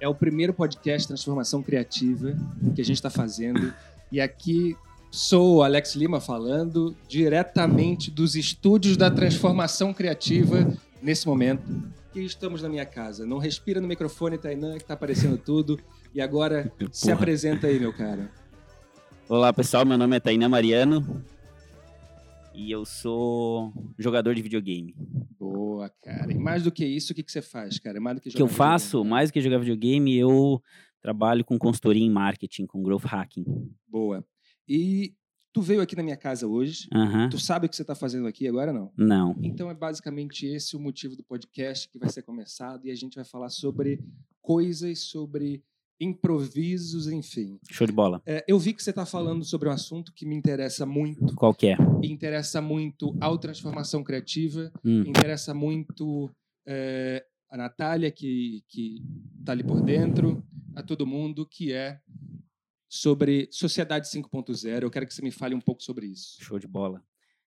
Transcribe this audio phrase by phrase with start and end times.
[0.00, 2.36] É o primeiro podcast Transformação Criativa
[2.74, 3.74] que a gente está fazendo.
[4.12, 4.76] E aqui
[5.10, 10.72] sou o Alex Lima falando diretamente dos estúdios da Transformação Criativa
[11.02, 11.62] nesse momento.
[12.12, 13.26] Que estamos na minha casa.
[13.26, 15.78] Não respira no microfone, Tainã, que está aparecendo tudo.
[16.14, 16.90] E agora, Porra.
[16.92, 18.30] se apresenta aí, meu cara.
[19.28, 19.84] Olá, pessoal.
[19.84, 21.24] Meu nome é Tainã Mariano.
[22.54, 24.94] E eu sou jogador de videogame.
[25.52, 26.32] Boa, cara.
[26.32, 28.00] E mais do que isso, o que, que você faz, cara?
[28.00, 30.62] Mais do que jogar O que eu faço, mais do que jogar videogame, eu
[31.00, 33.44] trabalho com consultoria em marketing, com growth hacking.
[33.86, 34.24] Boa.
[34.68, 35.14] E
[35.52, 36.88] tu veio aqui na minha casa hoje.
[36.94, 37.28] Uhum.
[37.28, 38.92] Tu sabe o que você está fazendo aqui agora, não?
[38.96, 39.36] Não.
[39.42, 43.14] Então é basicamente esse o motivo do podcast que vai ser começado e a gente
[43.14, 44.00] vai falar sobre
[44.40, 45.62] coisas, sobre
[46.00, 47.58] improvisos, enfim.
[47.70, 48.22] Show de bola.
[48.24, 51.34] É, eu vi que você está falando sobre um assunto que me interessa muito.
[51.34, 51.76] Qual que é?
[52.02, 55.02] Interessa muito ao Transformação Criativa, hum.
[55.06, 56.30] interessa muito
[56.66, 58.62] é, a Natália, que
[59.40, 60.42] está ali por dentro,
[60.76, 62.00] a todo mundo, que é
[62.88, 64.82] sobre Sociedade 5.0.
[64.82, 66.42] Eu quero que você me fale um pouco sobre isso.
[66.42, 67.02] Show de bola.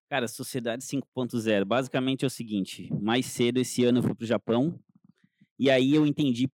[0.09, 4.27] Cara, Sociedade 5.0, basicamente é o seguinte: mais cedo esse ano eu fui para o
[4.27, 4.77] Japão,
[5.57, 6.51] e aí eu entendi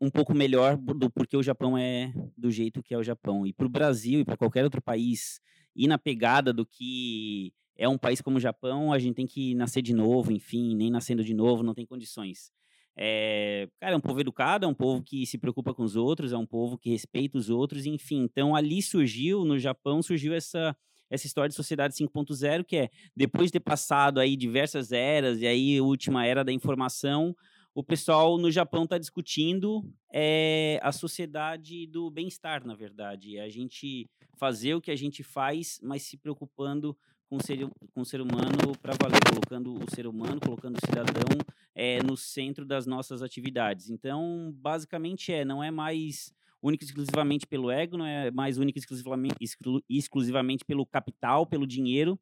[0.00, 3.46] um pouco melhor do porquê o Japão é do jeito que é o Japão.
[3.46, 5.40] E para o Brasil e para qualquer outro país
[5.74, 9.54] ir na pegada do que é um país como o Japão, a gente tem que
[9.54, 12.50] nascer de novo, enfim, nem nascendo de novo, não tem condições.
[12.96, 16.32] É, cara, é um povo educado, é um povo que se preocupa com os outros,
[16.32, 18.22] é um povo que respeita os outros, enfim.
[18.24, 20.76] Então ali surgiu, no Japão, surgiu essa
[21.10, 25.46] essa história de sociedade 5.0, que é depois de ter passado aí diversas eras, e
[25.46, 27.34] aí última era da informação,
[27.78, 33.36] o pessoal no Japão está discutindo é, a sociedade do bem-estar, na verdade.
[33.36, 37.68] É a gente fazer o que a gente faz, mas se preocupando com o ser,
[37.94, 41.38] com o ser humano para valer, colocando o ser humano, colocando o cidadão
[41.72, 43.90] é, no centro das nossas atividades.
[43.90, 48.76] Então, basicamente é, não é mais única e exclusivamente pelo ego, não é mais única
[48.76, 52.18] e exclusivamente, exclu, exclusivamente pelo capital, pelo dinheiro,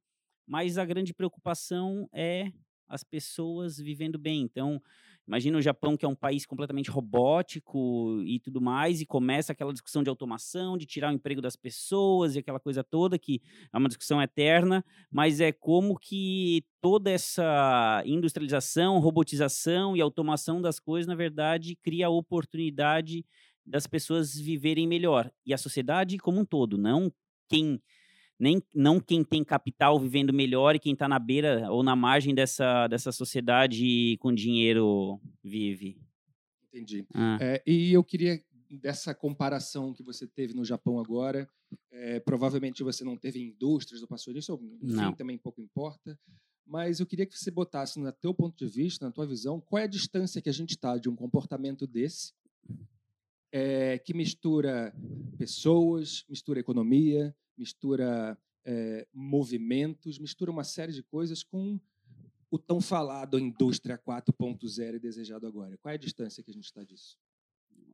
[0.47, 2.53] mas a grande preocupação é
[2.87, 4.43] as pessoas vivendo bem.
[4.43, 4.83] Então,
[5.26, 9.72] Imagina o Japão, que é um país completamente robótico e tudo mais, e começa aquela
[9.72, 13.41] discussão de automação, de tirar o emprego das pessoas e aquela coisa toda, que
[13.72, 20.78] é uma discussão eterna, mas é como que toda essa industrialização, robotização e automação das
[20.78, 23.25] coisas, na verdade, cria a oportunidade
[23.64, 25.31] das pessoas viverem melhor.
[25.44, 27.12] E a sociedade como um todo, não
[27.48, 27.81] quem
[28.39, 32.35] nem não quem tem capital vivendo melhor e quem está na beira ou na margem
[32.35, 35.99] dessa, dessa sociedade com dinheiro vive.
[36.69, 37.07] Entendi.
[37.15, 37.39] Ah.
[37.41, 41.49] É, e eu queria dessa comparação que você teve no Japão agora,
[41.91, 45.13] é, provavelmente você não teve indústrias ou passou nisso, enfim, não.
[45.15, 46.19] também pouco importa.
[46.67, 49.81] Mas eu queria que você botasse, no teu ponto de vista, na tua visão, qual
[49.81, 52.33] é a distância que a gente está de um comportamento desse,
[53.53, 54.93] é, que mistura
[55.39, 61.81] pessoas, mistura economia, mistura é, movimentos, mistura uma série de coisas com
[62.50, 65.77] o tão falado indústria 4.0 e desejado agora.
[65.78, 67.19] Qual é a distância que a gente está disso?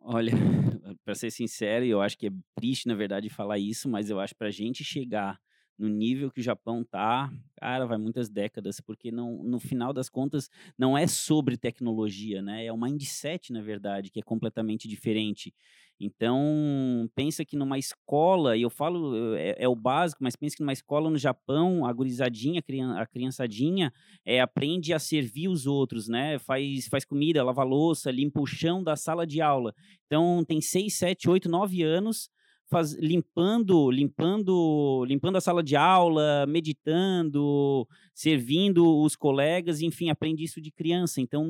[0.01, 0.33] Olha,
[1.05, 4.35] para ser sincero, eu acho que é triste, na verdade, falar isso, mas eu acho
[4.37, 5.41] para a gente chegar
[5.83, 10.09] no nível que o Japão tá, cara, vai muitas décadas, porque não, no final das
[10.09, 10.49] contas
[10.79, 12.65] não é sobre tecnologia, né?
[12.65, 15.53] É um mindset, na verdade, que é completamente diferente.
[15.99, 20.63] Então, pensa que numa escola, e eu falo, é, é, o básico, mas pensa que
[20.63, 22.63] numa escola no Japão, a gurizadinha,
[22.97, 23.93] a criançadinha,
[24.25, 26.39] é, aprende a servir os outros, né?
[26.39, 29.75] Faz, faz comida, lava louça, limpa o chão da sala de aula.
[30.07, 32.31] Então, tem 6, 7, 8, 9 anos
[32.73, 40.61] faz, limpando, limpando, limpando a sala de aula, meditando, servindo os colegas, enfim, aprende isso
[40.61, 41.21] de criança.
[41.21, 41.47] Então,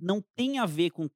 [0.00, 1.08] não tem a ver com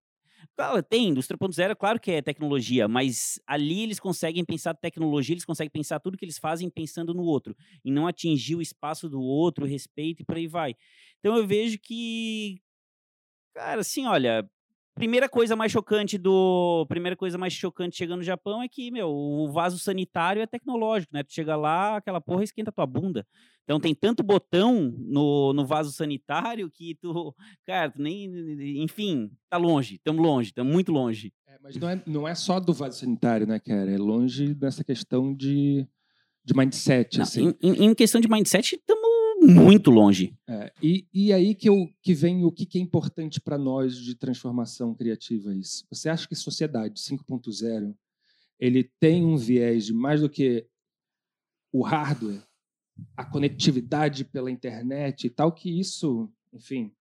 [0.56, 5.44] Claro, tem, indústria 3.0, claro que é tecnologia, mas ali eles conseguem pensar tecnologia, eles
[5.44, 9.20] conseguem pensar tudo que eles fazem pensando no outro, e não atingir o espaço do
[9.20, 10.74] outro, o respeito e por aí vai.
[11.20, 12.60] Então eu vejo que,
[13.54, 14.48] cara, assim, olha,
[14.98, 16.84] primeira coisa mais chocante do.
[16.88, 21.14] Primeira coisa mais chocante chegando no Japão é que, meu, o vaso sanitário é tecnológico,
[21.14, 21.22] né?
[21.22, 23.26] Tu chega lá, aquela porra esquenta tua bunda.
[23.64, 27.34] Então tem tanto botão no, no vaso sanitário que tu.
[27.66, 28.82] Cara, tu nem.
[28.82, 31.32] Enfim, tá longe, estamos longe, estamos muito longe.
[31.46, 33.90] É, mas não é, não é só do vaso sanitário, né, cara?
[33.90, 35.86] É longe dessa questão de,
[36.44, 37.18] de mindset.
[37.18, 37.54] Não, assim.
[37.62, 38.97] em, em questão de mindset, estamos
[39.48, 40.36] muito longe.
[40.46, 43.96] É, e, e aí que, eu, que vem o que, que é importante para nós
[43.96, 45.86] de transformação criativa isso.
[45.90, 47.94] Você acha que sociedade 5.0
[48.58, 50.66] ele tem um viés de mais do que
[51.72, 52.42] o hardware,
[53.16, 56.92] a conectividade pela internet e tal, que isso, enfim,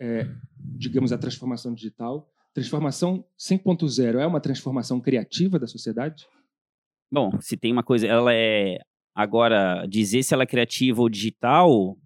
[0.00, 6.26] é, digamos, a transformação digital Transformação 5.0 é uma transformação criativa da sociedade?
[7.10, 8.78] Bom, se tem uma coisa, ela é
[9.14, 11.96] agora dizer se ela é criativa ou digital,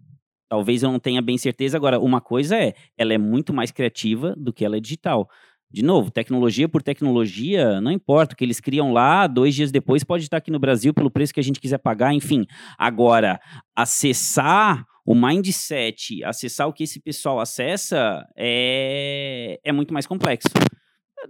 [0.49, 1.77] talvez eu não tenha bem certeza.
[1.77, 5.29] Agora, uma coisa é, ela é muito mais criativa do que ela é digital.
[5.69, 8.33] De novo, tecnologia por tecnologia, não importa.
[8.33, 11.33] O que eles criam lá, dois dias depois pode estar aqui no Brasil pelo preço
[11.33, 12.45] que a gente quiser pagar, enfim.
[12.77, 13.39] Agora,
[13.75, 20.49] acessar o mindset, acessar o que esse pessoal acessa, é, é muito mais complexo.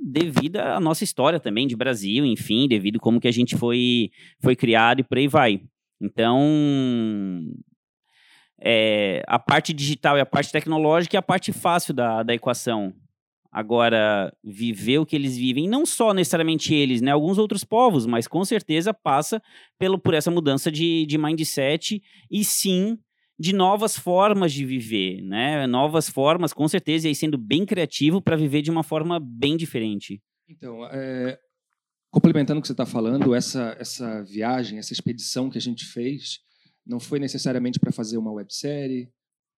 [0.01, 4.11] Devido à nossa história também de Brasil, enfim, devido como que a gente foi,
[4.41, 5.61] foi criado e por aí vai.
[6.01, 6.39] Então,
[8.59, 12.93] é, a parte digital e a parte tecnológica é a parte fácil da, da equação.
[13.51, 17.11] Agora, viver o que eles vivem, não só necessariamente eles, né?
[17.11, 19.41] Alguns outros povos, mas com certeza passa
[19.79, 22.99] pelo, por essa mudança de, de mindset e sim
[23.39, 25.67] de novas formas de viver, né?
[25.67, 29.55] Novas formas, com certeza, e aí sendo bem criativo para viver de uma forma bem
[29.55, 30.21] diferente.
[30.49, 31.39] Então, é,
[32.09, 36.39] complementando o que você está falando, essa, essa viagem, essa expedição que a gente fez,
[36.85, 39.11] não foi necessariamente para fazer uma websérie,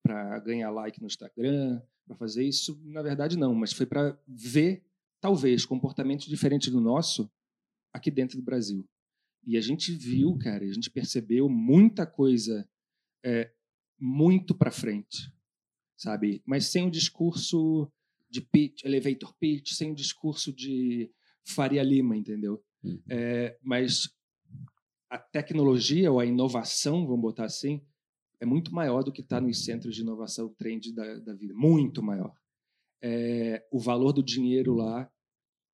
[0.04, 4.84] para ganhar like no Instagram, para fazer isso, na verdade não, mas foi para ver
[5.22, 7.32] talvez comportamentos diferentes do nosso
[7.94, 8.86] aqui dentro do Brasil.
[9.46, 12.68] E a gente viu, cara, a gente percebeu muita coisa
[13.24, 13.52] é,
[14.00, 15.32] muito para frente,
[15.98, 16.42] sabe?
[16.46, 17.92] Mas sem o discurso
[18.30, 21.12] de pitch, elevator pitch, sem o discurso de
[21.44, 22.64] Faria Lima, entendeu?
[22.84, 23.02] Uhum.
[23.10, 24.10] É, mas
[25.10, 27.82] a tecnologia ou a inovação, vamos botar assim,
[28.40, 32.02] é muito maior do que está nos centros de inovação trend da, da vida, muito
[32.02, 32.34] maior.
[33.02, 35.12] É, o valor do dinheiro lá,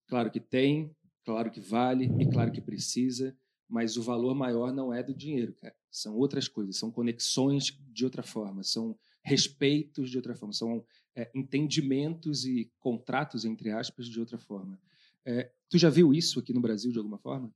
[0.07, 3.38] claro que tem, claro que vale e claro que precisa,
[3.68, 5.75] mas o valor maior não é do dinheiro, cara.
[5.95, 11.31] São outras coisas, são conexões de outra forma, são respeitos de outra forma, são é,
[11.33, 14.77] entendimentos e contratos, entre aspas, de outra forma.
[15.25, 17.50] É, tu já viu isso aqui no Brasil de alguma forma?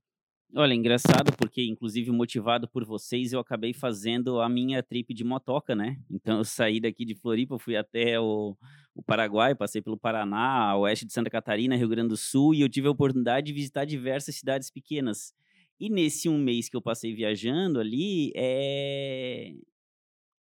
[0.54, 5.76] Olha, engraçado porque, inclusive, motivado por vocês, eu acabei fazendo a minha trip de motoca,
[5.76, 5.98] né?
[6.10, 8.56] Então, eu saí daqui de Floripa, fui até o,
[8.94, 12.70] o Paraguai, passei pelo Paraná, oeste de Santa Catarina, Rio Grande do Sul, e eu
[12.70, 15.34] tive a oportunidade de visitar diversas cidades pequenas.
[15.80, 19.54] E nesse um mês que eu passei viajando ali, é...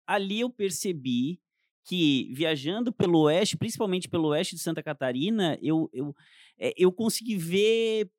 [0.05, 1.41] ali eu percebi
[1.83, 6.15] que viajando pelo oeste, principalmente pelo oeste de Santa Catarina, eu, eu,
[6.57, 8.09] é, eu consegui ver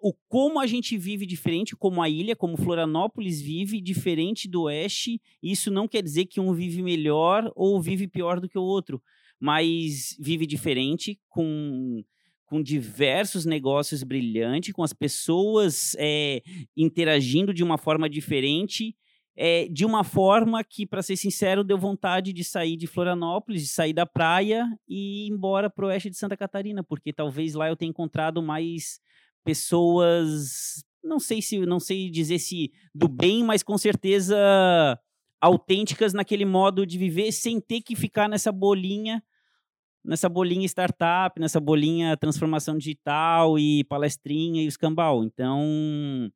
[0.00, 5.20] o como a gente vive diferente, como a ilha, como Florianópolis vive diferente do oeste.
[5.42, 9.02] Isso não quer dizer que um vive melhor ou vive pior do que o outro,
[9.38, 12.02] mas vive diferente, com,
[12.50, 16.42] com diversos negócios brilhantes, com as pessoas é,
[16.76, 18.96] interagindo de uma forma diferente.
[19.36, 23.68] É, de uma forma que, para ser sincero, deu vontade de sair de Florianópolis, de
[23.68, 27.68] sair da praia e ir embora para o oeste de Santa Catarina, porque talvez lá
[27.68, 29.00] eu tenha encontrado mais
[29.44, 34.36] pessoas, não sei se não sei dizer se do bem, mas com certeza
[35.40, 39.22] autênticas naquele modo de viver sem ter que ficar nessa bolinha
[40.04, 45.24] nessa bolinha startup, nessa bolinha transformação digital e palestrinha e escambau.
[45.24, 46.30] Então,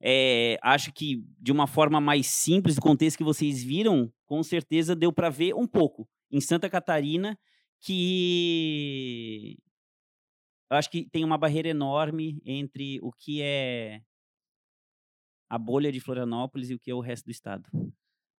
[0.00, 4.96] é, acho que de uma forma mais simples, do contexto que vocês viram, com certeza
[4.96, 7.38] deu para ver um pouco em Santa Catarina
[7.82, 9.56] que
[10.70, 14.02] eu acho que tem uma barreira enorme entre o que é
[15.48, 17.68] a bolha de Florianópolis e o que é o resto do estado.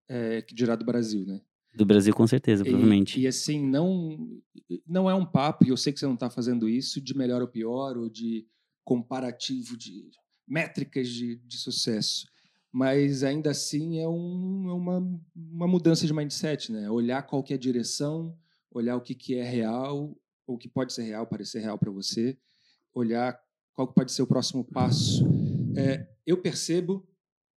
[0.07, 1.41] É, que dirá do Brasil, né?
[1.73, 3.19] Do Brasil, com certeza, provavelmente.
[3.19, 4.41] E, e, assim, não,
[4.85, 7.41] não é um papo, e eu sei que você não está fazendo isso, de melhor
[7.41, 8.45] ou pior, ou de
[8.83, 10.09] comparativo de
[10.47, 12.27] métricas de, de sucesso.
[12.71, 16.89] Mas ainda assim é, um, é uma, uma mudança de mindset, né?
[16.89, 18.37] Olhar qual que é a direção,
[18.69, 20.15] olhar o que, que é real
[20.53, 22.37] o que pode ser real, parecer real para você,
[22.93, 23.39] olhar
[23.73, 25.25] qual pode ser o próximo passo.
[25.75, 27.07] É, eu percebo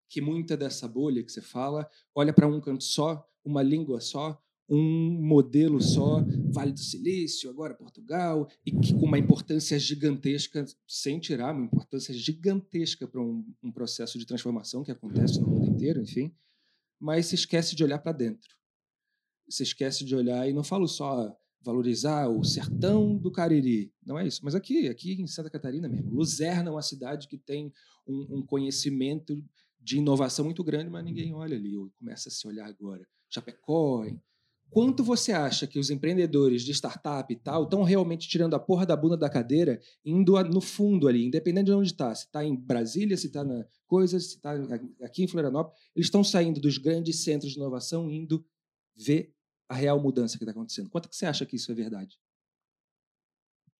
[0.07, 4.41] que muita dessa bolha que você fala olha para um canto só, uma língua só,
[4.69, 11.19] um modelo só, Vale do Silício, agora Portugal, e que com uma importância gigantesca, sem
[11.19, 16.01] tirar uma importância gigantesca para um, um processo de transformação que acontece no mundo inteiro,
[16.01, 16.33] enfim,
[16.99, 18.55] mas se esquece de olhar para dentro.
[19.49, 23.93] Se esquece de olhar, e não falo só valorizar o sertão do Cariri.
[24.05, 24.41] Não é isso.
[24.43, 26.13] Mas aqui, aqui em Santa Catarina mesmo.
[26.13, 27.71] Luzerna é uma cidade que tem
[28.05, 29.43] um, um conhecimento
[29.79, 33.05] de inovação muito grande, mas ninguém olha ali, ou começa a se olhar agora.
[33.33, 34.05] Chapecó.
[34.69, 38.87] Quanto você acha que os empreendedores de startup e tal estão realmente tirando a porra
[38.87, 42.13] da bunda da cadeira, indo no fundo ali, independente de onde está?
[42.15, 44.53] Se está em Brasília, se está na coisa, se está
[45.03, 48.43] aqui em Florianópolis, eles estão saindo dos grandes centros de inovação, indo
[48.95, 49.31] ver
[49.69, 50.89] a real mudança que está acontecendo.
[50.89, 52.17] Quanto que você acha que isso é verdade?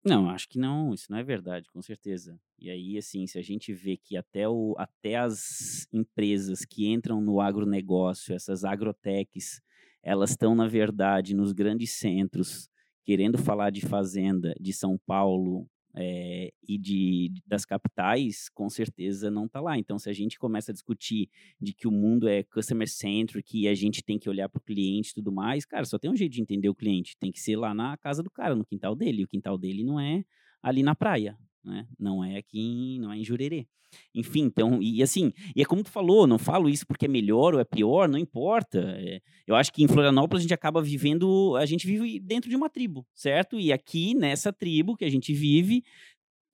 [0.06, 2.38] Não, acho que não, isso não é verdade, com certeza.
[2.58, 7.20] E aí, assim, se a gente vê que até, o, até as empresas que entram
[7.22, 9.62] no agronegócio, essas agrotechs,
[10.02, 12.68] elas estão, na verdade, nos grandes centros,
[13.04, 19.46] querendo falar de fazenda de São Paulo, é, e de, das capitais, com certeza não
[19.46, 19.78] está lá.
[19.78, 21.28] Então, se a gente começa a discutir
[21.60, 24.62] de que o mundo é customer centric e a gente tem que olhar para o
[24.62, 27.16] cliente e tudo mais, cara, só tem um jeito de entender o cliente.
[27.18, 29.22] Tem que ser lá na casa do cara, no quintal dele.
[29.22, 30.24] E o quintal dele não é
[30.62, 31.86] ali na praia, né?
[31.98, 33.66] Não é aqui, em, não é em Jurerê.
[34.14, 37.54] Enfim, então, e assim, e é como tu falou, não falo isso porque é melhor
[37.54, 38.80] ou é pior, não importa.
[38.98, 42.56] É, eu acho que em Florianópolis a gente acaba vivendo, a gente vive dentro de
[42.56, 43.58] uma tribo, certo?
[43.58, 45.84] E aqui nessa tribo que a gente vive,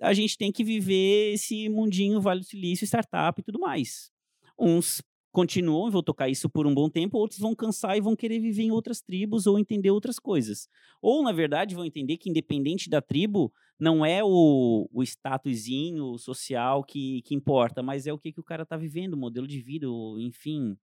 [0.01, 4.11] a gente tem que viver esse mundinho Vale do Silício, startup e tudo mais.
[4.59, 8.17] Uns continuam e vão tocar isso por um bom tempo, outros vão cansar e vão
[8.17, 10.69] querer viver em outras tribos ou entender outras coisas.
[11.01, 16.85] Ou, na verdade, vão entender que, independente da tribo, não é o, o statusinho social
[16.85, 19.61] que, que importa, mas é o que, que o cara está vivendo, o modelo de
[19.61, 19.87] vida,
[20.19, 20.77] enfim.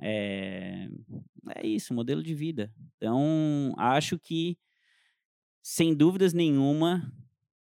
[0.00, 0.88] É,
[1.56, 2.72] é isso, modelo de vida.
[2.96, 4.56] Então, acho que,
[5.62, 7.12] sem dúvidas nenhuma,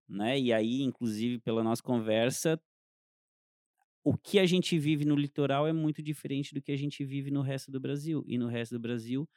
[0.08, 2.60] né, e aí, inclusive, pela nossa conversa,
[4.06, 7.32] o que a gente vive no litoral é muito diferente do que a gente vive
[7.32, 8.24] no resto do Brasil.
[8.28, 9.28] E no resto do Brasil,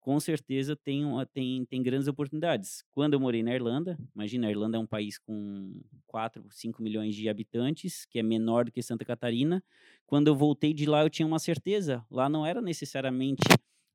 [0.00, 2.82] com certeza, tem, tem, tem grandes oportunidades.
[2.90, 7.14] Quando eu morei na Irlanda, imagina, a Irlanda é um país com 4, 5 milhões
[7.14, 9.62] de habitantes, que é menor do que Santa Catarina.
[10.04, 12.04] Quando eu voltei de lá, eu tinha uma certeza.
[12.10, 13.42] Lá não era necessariamente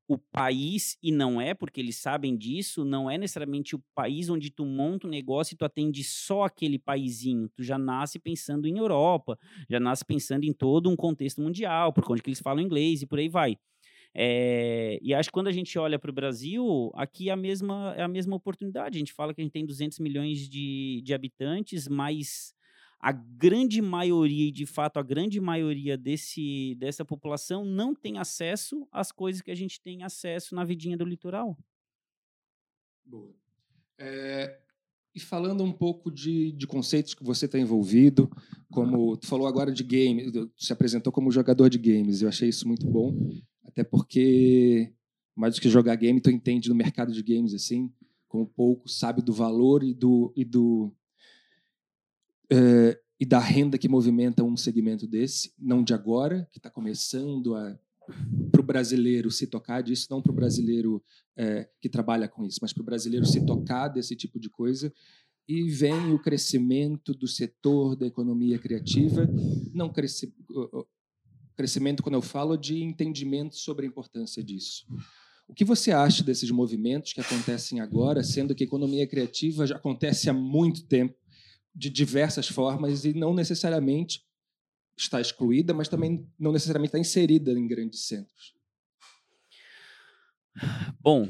[0.08, 4.50] o país, e não é, porque eles sabem disso, não é necessariamente o país onde
[4.50, 7.48] tu monta um negócio e tu atende só aquele paizinho.
[7.56, 12.04] Tu já nasce pensando em Europa, já nasce pensando em todo um contexto mundial, por
[12.10, 13.58] onde que eles falam inglês e por aí vai.
[14.18, 17.94] É, e acho que quando a gente olha para o Brasil, aqui é a, mesma,
[17.96, 18.96] é a mesma oportunidade.
[18.96, 22.54] A gente fala que a gente tem 200 milhões de, de habitantes, mas
[23.06, 28.84] a grande maioria, e de fato a grande maioria desse, dessa população não tem acesso
[28.90, 31.56] às coisas que a gente tem acesso na vidinha do litoral.
[33.04, 33.32] Boa.
[33.96, 34.58] É,
[35.14, 38.28] e falando um pouco de, de conceitos que você está envolvido,
[38.72, 42.66] como tu falou agora de games, se apresentou como jogador de games, eu achei isso
[42.66, 43.16] muito bom,
[43.62, 44.92] até porque
[45.36, 47.88] mais do que jogar game, tu entende no mercado de games assim,
[48.26, 50.92] como pouco sabe do valor e do, e do
[52.50, 57.54] é, e da renda que movimenta um segmento desse, não de agora, que está começando
[57.54, 57.78] a
[58.50, 61.02] para o brasileiro se tocar disso, não para o brasileiro
[61.36, 64.92] é, que trabalha com isso, mas para o brasileiro se tocar desse tipo de coisa.
[65.48, 69.28] E vem o crescimento do setor da economia criativa,
[69.72, 69.92] não
[71.56, 74.86] crescimento quando eu falo de entendimento sobre a importância disso.
[75.48, 79.76] O que você acha desses movimentos que acontecem agora, sendo que a economia criativa já
[79.76, 81.14] acontece há muito tempo?
[81.76, 84.24] De diversas formas e não necessariamente
[84.96, 88.56] está excluída, mas também não necessariamente está inserida em grandes centros.
[90.98, 91.26] Bom,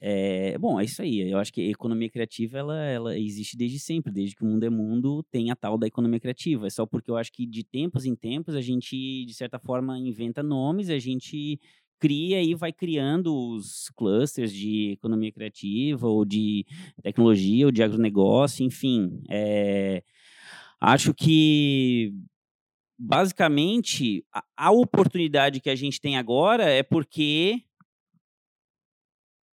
[0.00, 1.20] é, bom, é isso aí.
[1.30, 4.64] Eu acho que a economia criativa ela, ela existe desde sempre, desde que o mundo
[4.64, 6.66] é mundo, tem a tal da economia criativa.
[6.66, 9.98] É só porque eu acho que de tempos em tempos a gente, de certa forma,
[9.98, 11.60] inventa nomes, a gente
[12.04, 16.66] cria e vai criando os clusters de economia criativa ou de
[17.02, 19.22] tecnologia ou de agronegócio, enfim.
[19.30, 20.02] É,
[20.78, 22.12] acho que
[22.98, 27.62] basicamente a, a oportunidade que a gente tem agora é porque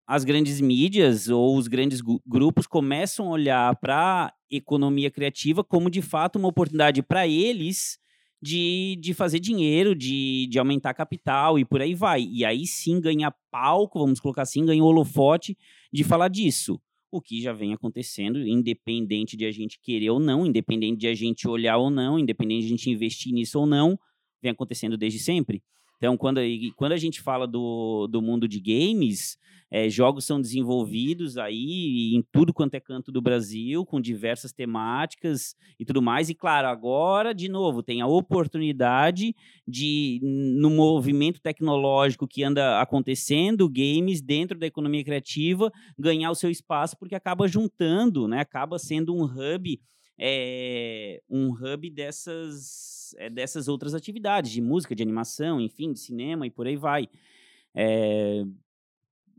[0.06, 5.90] as grandes mídias ou os grandes grupos começam a olhar para a economia criativa como
[5.90, 8.01] de fato uma oportunidade para eles
[8.42, 12.24] de, de fazer dinheiro, de, de aumentar capital e por aí vai.
[12.24, 15.58] E aí sim ganhar palco, vamos colocar assim, ganha holofote
[15.94, 16.82] de falar disso.
[17.12, 21.14] O que já vem acontecendo, independente de a gente querer ou não, independente de a
[21.14, 24.00] gente olhar ou não, independente de a gente investir nisso ou não,
[24.42, 25.62] vem acontecendo desde sempre.
[26.02, 26.42] Então, quando,
[26.76, 29.38] quando a gente fala do, do mundo de games,
[29.70, 35.56] é, jogos são desenvolvidos aí em tudo quanto é canto do Brasil, com diversas temáticas
[35.80, 36.28] e tudo mais.
[36.28, 39.36] E claro, agora, de novo, tem a oportunidade
[39.68, 46.50] de, no movimento tecnológico que anda acontecendo, games dentro da economia criativa, ganhar o seu
[46.50, 48.40] espaço, porque acaba juntando, né?
[48.40, 49.80] acaba sendo um hub.
[50.24, 56.46] É, um hub dessas, é, dessas outras atividades, de música, de animação, enfim, de cinema
[56.46, 57.08] e por aí vai.
[57.74, 58.44] É,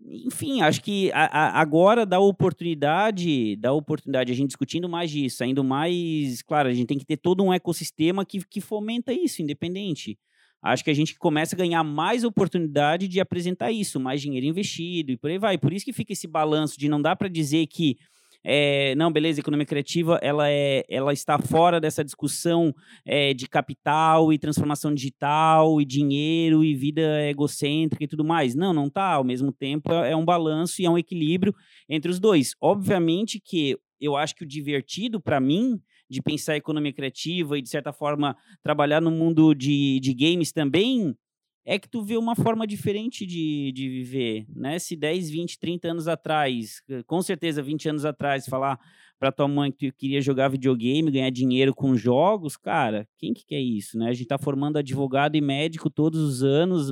[0.04, 5.44] enfim, acho que a, a, agora dá oportunidade, dá oportunidade a gente discutindo mais disso,
[5.44, 9.42] ainda mais, claro, a gente tem que ter todo um ecossistema que, que fomenta isso,
[9.42, 10.18] independente.
[10.60, 15.10] Acho que a gente começa a ganhar mais oportunidade de apresentar isso, mais dinheiro investido
[15.10, 15.58] e por aí vai.
[15.58, 17.98] Por isso que fica esse balanço de não dá para dizer que
[18.44, 24.32] é, não, beleza, economia criativa, ela, é, ela está fora dessa discussão é, de capital
[24.32, 28.54] e transformação digital e dinheiro e vida egocêntrica e tudo mais.
[28.54, 29.14] Não, não está.
[29.14, 31.54] Ao mesmo tempo, é, é um balanço e é um equilíbrio
[31.88, 32.54] entre os dois.
[32.60, 35.80] Obviamente que eu acho que o divertido, para mim,
[36.10, 41.16] de pensar economia criativa e, de certa forma, trabalhar no mundo de, de games também,
[41.64, 44.78] é que tu vê uma forma diferente de, de viver, né?
[44.78, 48.80] Se 10, 20, 30 anos atrás, eh, com certeza 20 anos atrás, falar
[49.18, 53.46] para tua mãe que tu queria jogar videogame, ganhar dinheiro com jogos, cara, quem que
[53.46, 54.08] quer isso, né?
[54.08, 56.90] A gente está formando advogado e médico todos os anos,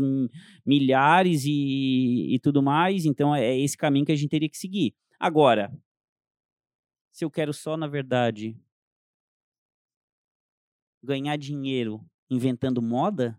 [0.64, 4.56] milhares e, e tudo mais, então é, é esse caminho que a gente teria que
[4.56, 4.94] seguir.
[5.18, 5.72] Agora,
[7.10, 8.56] se eu quero só, na verdade,
[11.02, 12.00] ganhar dinheiro
[12.30, 13.36] inventando moda,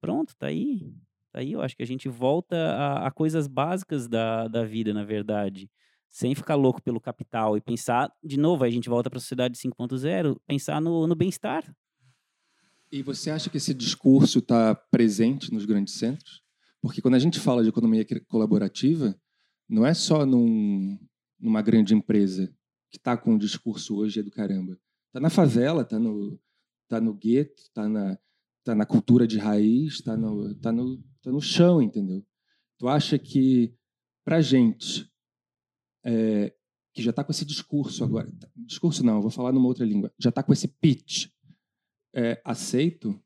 [0.00, 0.92] pronto, tá aí.
[1.32, 4.92] Tá aí, eu acho que a gente volta a, a coisas básicas da, da vida,
[4.92, 5.70] na verdade.
[6.08, 9.56] Sem ficar louco pelo capital e pensar, de novo, a gente volta para a sociedade
[9.56, 11.64] 5.0, pensar no, no bem-estar.
[12.90, 16.42] E você acha que esse discurso está presente nos grandes centros?
[16.82, 19.14] Porque quando a gente fala de economia colaborativa,
[19.68, 20.98] não é só num,
[21.38, 22.52] numa grande empresa
[22.90, 24.76] que está com o discurso hoje é do caramba.
[25.06, 26.40] Está na favela, está no,
[26.88, 28.18] tá no gueto, está na,
[28.64, 32.24] tá na cultura de raiz, está no, tá no, tá no chão, entendeu?
[32.78, 33.74] Tu acha que,
[34.24, 35.10] para gente,
[36.04, 36.54] é,
[36.94, 40.30] que já está com esse discurso agora, discurso não, vou falar numa outra língua, já
[40.30, 41.28] está com esse pitch
[42.14, 43.20] é, aceito,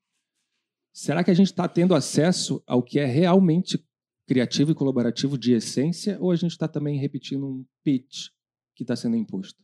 [0.93, 3.85] será que a gente está tendo acesso ao que é realmente
[4.27, 8.29] criativo e colaborativo de essência, ou a gente está também repetindo um pitch
[8.75, 9.63] que está sendo imposto?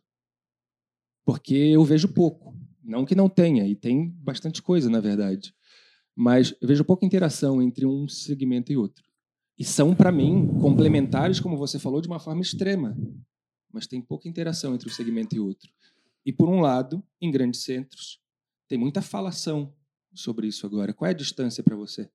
[1.25, 2.55] Porque eu vejo pouco.
[2.83, 5.55] Não que não tenha, e tem bastante coisa, na verdade.
[6.15, 9.05] Mas vejo pouca interação entre um segmento e outro.
[9.59, 12.97] E são, para mim, complementares, como você falou, de uma forma extrema.
[13.73, 15.71] Mas tem pouca interação entre um segmento e outro.
[16.25, 18.21] E, por um lado, em grandes centros,
[18.69, 19.75] tem muita falação
[20.15, 20.93] sobre isso agora.
[20.93, 22.11] Qual é a distância para você?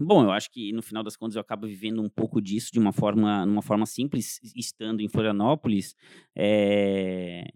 [0.00, 2.78] Bom, eu acho que no final das contas eu acabo vivendo um pouco disso de
[2.78, 5.94] uma forma, uma forma simples, estando em Florianópolis.
[6.36, 7.52] É...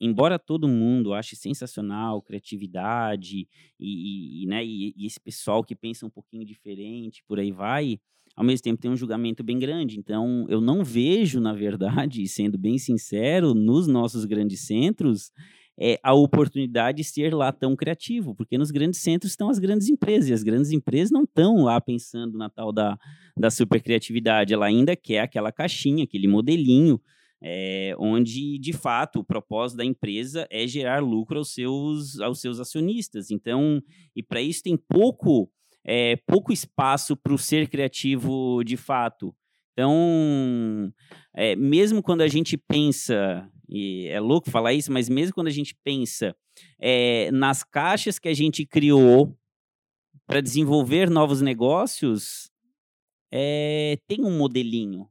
[0.00, 3.46] Embora todo mundo ache sensacional criatividade
[3.78, 8.00] e, e, né, e, e esse pessoal que pensa um pouquinho diferente, por aí vai,
[8.34, 9.98] ao mesmo tempo tem um julgamento bem grande.
[9.98, 15.30] Então, eu não vejo, na verdade, sendo bem sincero, nos nossos grandes centros,
[15.78, 19.88] é, a oportunidade de ser lá tão criativo, porque nos grandes centros estão as grandes
[19.88, 22.98] empresas, e as grandes empresas não estão lá pensando na tal da,
[23.36, 27.00] da super criatividade, ela ainda quer aquela caixinha, aquele modelinho,
[27.42, 32.60] é, onde, de fato, o propósito da empresa é gerar lucro aos seus, aos seus
[32.60, 33.30] acionistas.
[33.30, 33.82] Então,
[34.14, 35.50] e para isso tem pouco,
[35.84, 39.34] é, pouco espaço para o ser criativo de fato.
[39.72, 40.92] Então,
[41.34, 45.52] é, mesmo quando a gente pensa, e é louco falar isso, mas mesmo quando a
[45.52, 46.36] gente pensa
[47.32, 49.34] nas caixas que a gente criou
[50.26, 52.50] para desenvolver novos negócios,
[54.06, 55.08] tem um modelinho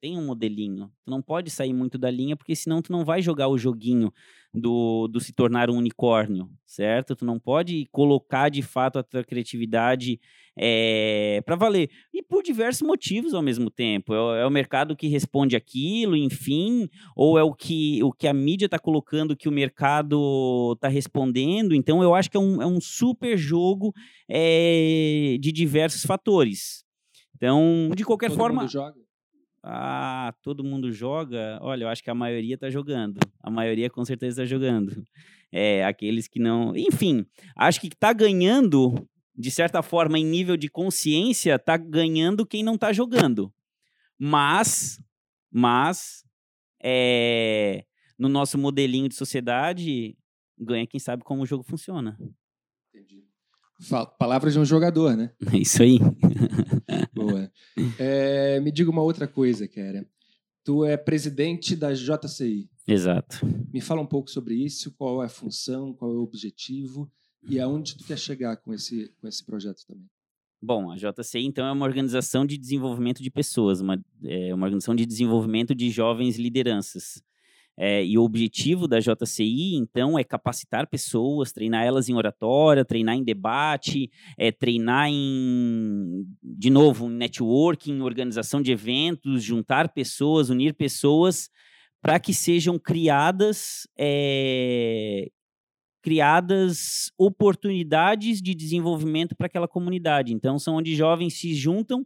[0.00, 0.90] tem um modelinho.
[1.04, 4.12] Tu não pode sair muito da linha, porque senão tu não vai jogar o joguinho
[4.52, 7.14] do, do se tornar um unicórnio, certo?
[7.14, 10.20] Tu não pode colocar de fato a tua criatividade
[10.56, 11.90] é, eh, para valer.
[12.12, 14.14] E por diversos motivos ao mesmo tempo.
[14.14, 18.34] É, é, o mercado que responde aquilo, enfim, ou é o que, o que a
[18.34, 21.74] mídia está colocando que o mercado está respondendo.
[21.74, 23.92] Então eu acho que é um, é um super jogo
[24.28, 26.84] é, de diversos fatores.
[27.36, 28.62] Então, de qualquer Todo forma.
[28.62, 29.07] Mundo joga
[29.70, 31.58] ah, todo mundo joga.
[31.60, 33.20] Olha, eu acho que a maioria está jogando.
[33.42, 35.04] A maioria com certeza está jogando.
[35.52, 36.74] É, aqueles que não.
[36.74, 42.62] Enfim, acho que está ganhando, de certa forma, em nível de consciência, está ganhando quem
[42.62, 43.52] não está jogando.
[44.18, 44.98] Mas,
[45.52, 46.24] mas,
[46.82, 47.84] é,
[48.18, 50.16] no nosso modelinho de sociedade,
[50.58, 52.18] ganha quem sabe como o jogo funciona.
[52.88, 53.27] Entendi.
[54.18, 55.30] Palavras de um jogador, né?
[55.52, 55.98] É isso aí.
[57.14, 57.50] Boa.
[57.98, 60.06] É, me diga uma outra coisa, Kera.
[60.64, 62.68] Tu é presidente da JCI.
[62.86, 63.40] Exato.
[63.72, 67.10] Me fala um pouco sobre isso, qual é a função, qual é o objetivo
[67.48, 70.06] e aonde tu quer chegar com esse, com esse projeto também.
[70.60, 74.94] Bom, a JCI, então, é uma organização de desenvolvimento de pessoas, uma, é uma organização
[74.94, 77.22] de desenvolvimento de jovens lideranças.
[77.80, 83.14] É, e o objetivo da JCI, então, é capacitar pessoas, treinar elas em oratória, treinar
[83.14, 90.74] em debate, é, treinar em, de novo, em networking, organização de eventos, juntar pessoas, unir
[90.74, 91.50] pessoas,
[92.02, 95.30] para que sejam criadas, é,
[96.02, 100.34] criadas oportunidades de desenvolvimento para aquela comunidade.
[100.34, 102.04] Então, são onde jovens se juntam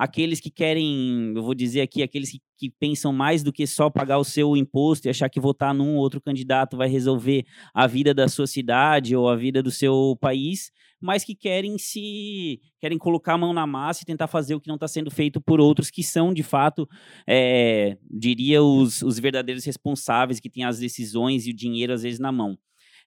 [0.00, 3.90] aqueles que querem, eu vou dizer aqui, aqueles que, que, pensam mais do que só
[3.90, 7.86] pagar o seu imposto e achar que votar num ou outro candidato vai resolver a
[7.86, 12.96] vida da sua cidade ou a vida do seu país, mas que querem se querem
[12.96, 15.60] colocar a mão na massa e tentar fazer o que não está sendo feito por
[15.60, 16.88] outros que são, de fato,
[17.28, 22.18] é, diria, os, os verdadeiros responsáveis, que têm as decisões e o dinheiro, às vezes,
[22.18, 22.58] na mão.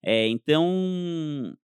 [0.05, 1.55] É, então,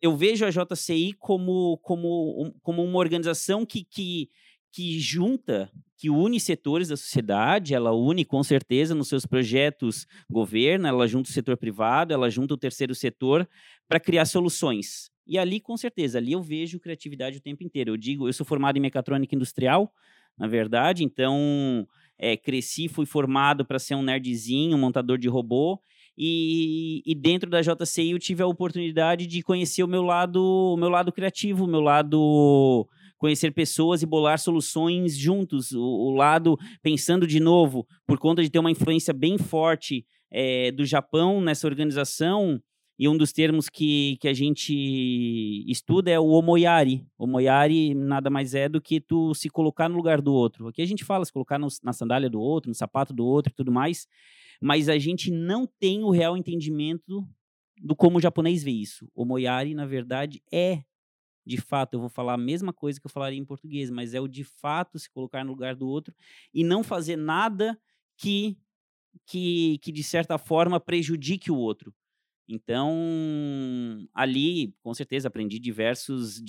[0.00, 4.30] eu vejo a JCI como, como, como uma organização que, que,
[4.72, 10.86] que junta, que une setores da sociedade, ela une com certeza nos seus projetos governo,
[10.86, 13.48] ela junta o setor privado, ela junta o terceiro setor
[13.86, 15.10] para criar soluções.
[15.26, 17.92] E ali, com certeza, ali eu vejo criatividade o tempo inteiro.
[17.92, 19.92] Eu digo, eu sou formado em mecatrônica industrial,
[20.36, 21.86] na verdade, então
[22.18, 25.78] é, cresci, fui formado para ser um nerdzinho, um montador de robô,
[26.16, 30.42] e, e, dentro da JCI eu tive a oportunidade de conhecer o meu lado,
[30.74, 35.72] o meu lado criativo, o meu lado conhecer pessoas e bolar soluções juntos.
[35.72, 40.72] O, o lado pensando de novo, por conta de ter uma influência bem forte é,
[40.72, 42.60] do Japão nessa organização.
[42.98, 47.02] E um dos termos que, que a gente estuda é o omoyari.
[47.18, 50.68] Omoyari nada mais é do que tu se colocar no lugar do outro.
[50.68, 53.50] Aqui a gente fala se colocar no, na sandália do outro, no sapato do outro
[53.50, 54.06] e tudo mais
[54.60, 57.26] mas a gente não tem o real entendimento
[57.82, 59.10] do como o japonês vê isso.
[59.14, 60.82] O moyari, na verdade, é
[61.46, 64.20] de fato, eu vou falar a mesma coisa que eu falaria em português, mas é
[64.20, 66.14] o de fato se colocar no lugar do outro
[66.52, 67.78] e não fazer nada
[68.16, 68.58] que
[69.26, 71.92] que, que de certa forma prejudique o outro.
[72.50, 76.42] Então, ali, com certeza, aprendi diversos.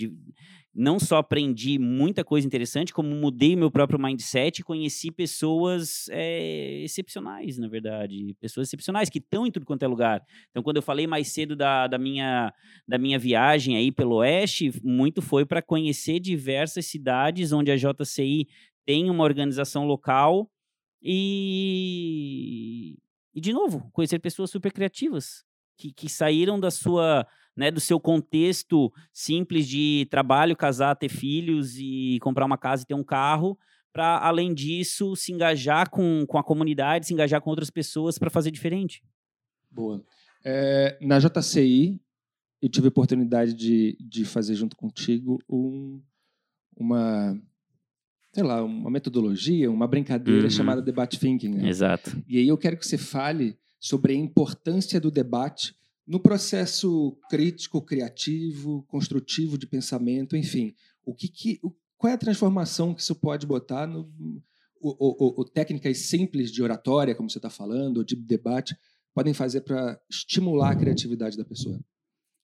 [0.74, 6.82] não só aprendi muita coisa interessante, como mudei meu próprio mindset e conheci pessoas é,
[6.84, 8.36] excepcionais, na verdade.
[8.40, 10.24] Pessoas excepcionais que estão em tudo quanto é lugar.
[10.50, 12.52] Então, quando eu falei mais cedo da, da, minha,
[12.88, 18.48] da minha viagem aí pelo Oeste, muito foi para conhecer diversas cidades onde a JCI
[18.86, 20.50] tem uma organização local
[21.02, 22.98] e.
[23.34, 25.46] E, de novo, conhecer pessoas super criativas,
[25.82, 27.26] que, que saíram da sua,
[27.58, 32.86] né, do seu contexto simples de trabalho, casar, ter filhos e comprar uma casa e
[32.86, 33.58] ter um carro,
[33.91, 38.30] para além disso se engajar com, com a comunidade, se engajar com outras pessoas para
[38.30, 39.04] fazer diferente.
[39.72, 40.04] Boa.
[40.46, 42.00] É, na JCI,
[42.62, 46.00] eu tive a oportunidade de, de fazer junto contigo um,
[46.78, 47.36] uma
[48.34, 50.50] sei lá, uma metodologia, uma brincadeira uhum.
[50.50, 51.50] chamada debate thinking.
[51.50, 51.67] Né?
[51.67, 52.24] Exato.
[52.30, 57.82] E aí eu quero que você fale sobre a importância do debate no processo crítico,
[57.82, 60.76] criativo, construtivo de pensamento, enfim.
[61.04, 61.60] O que, que
[61.98, 64.08] qual é a transformação que isso pode botar no
[64.80, 68.76] o, o, o técnicas simples de oratória, como você está falando, de debate,
[69.13, 71.80] podem fazer para estimular a criatividade da pessoa?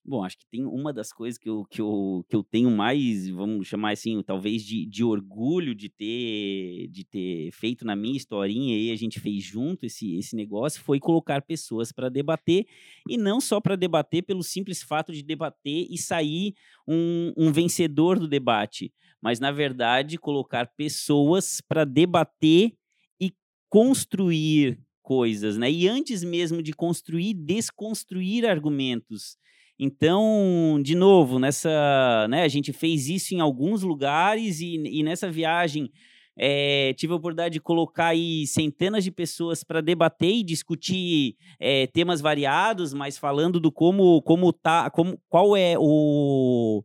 [0.09, 3.27] Bom, acho que tem uma das coisas que eu, que eu, que eu tenho mais,
[3.27, 8.77] vamos chamar assim, talvez de, de orgulho de ter, de ter feito na minha historinha
[8.77, 12.65] e a gente fez junto esse, esse negócio, foi colocar pessoas para debater
[13.09, 16.53] e não só para debater pelo simples fato de debater e sair
[16.87, 22.71] um, um vencedor do debate, mas na verdade colocar pessoas para debater
[23.19, 23.33] e
[23.67, 25.69] construir coisas, né?
[25.69, 29.37] E antes mesmo de construir, desconstruir argumentos.
[29.79, 35.29] Então, de novo, nessa, né, a gente fez isso em alguns lugares e, e nessa
[35.29, 35.91] viagem
[36.37, 41.87] é, tive a oportunidade de colocar aí centenas de pessoas para debater e discutir é,
[41.87, 46.83] temas variados, mas falando do como, como tá, como, qual é o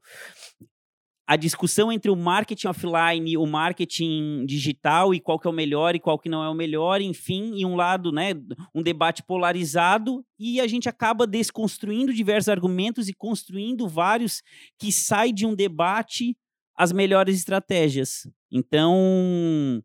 [1.33, 5.95] a discussão entre o marketing offline o marketing digital e qual que é o melhor
[5.95, 8.35] e qual que não é o melhor, enfim, e um lado, né,
[8.75, 14.43] um debate polarizado e a gente acaba desconstruindo diversos argumentos e construindo vários
[14.79, 16.37] que saem de um debate
[16.77, 18.29] as melhores estratégias.
[18.51, 19.83] Então,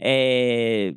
[0.00, 0.94] é,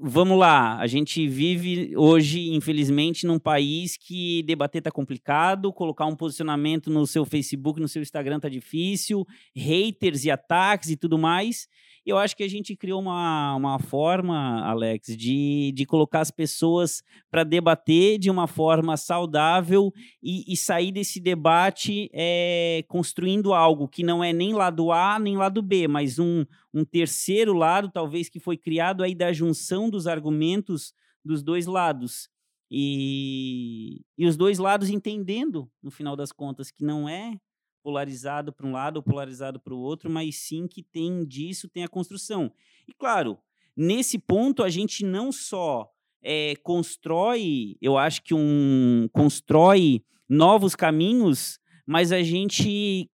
[0.00, 6.16] vamos lá, a gente vive hoje, infelizmente, num país que debater tá complicado, colocar um
[6.16, 11.68] posicionamento no seu Facebook, no seu Instagram tá difícil, haters e ataques e tudo mais
[12.08, 17.02] eu acho que a gente criou uma, uma forma, Alex, de, de colocar as pessoas
[17.30, 19.92] para debater de uma forma saudável
[20.22, 25.36] e, e sair desse debate é, construindo algo que não é nem lado A nem
[25.36, 30.06] lado B, mas um, um terceiro lado, talvez, que foi criado aí da junção dos
[30.06, 30.94] argumentos
[31.24, 32.28] dos dois lados.
[32.70, 37.38] E, e os dois lados entendendo, no final das contas, que não é
[37.82, 41.84] polarizado para um lado ou polarizado para o outro, mas sim que tem disso, tem
[41.84, 42.52] a construção.
[42.86, 43.38] E claro,
[43.76, 45.90] nesse ponto a gente não só
[46.22, 53.10] é, constrói, eu acho que um constrói novos caminhos, mas a gente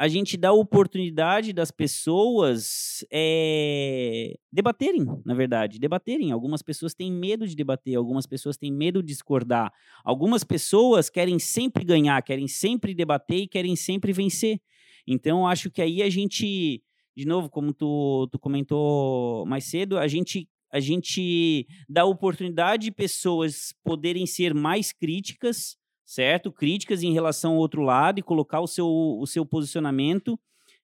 [0.00, 6.32] a gente dá oportunidade das pessoas é, debaterem, na verdade, debaterem.
[6.32, 9.70] Algumas pessoas têm medo de debater, algumas pessoas têm medo de discordar,
[10.02, 14.58] algumas pessoas querem sempre ganhar, querem sempre debater e querem sempre vencer.
[15.06, 16.82] Então, acho que aí a gente,
[17.14, 22.92] de novo, como tu, tu comentou mais cedo, a gente a gente dá oportunidade de
[22.92, 25.76] pessoas poderem ser mais críticas
[26.10, 26.50] certo?
[26.50, 30.36] Críticas em relação ao outro lado e colocar o seu, o seu posicionamento.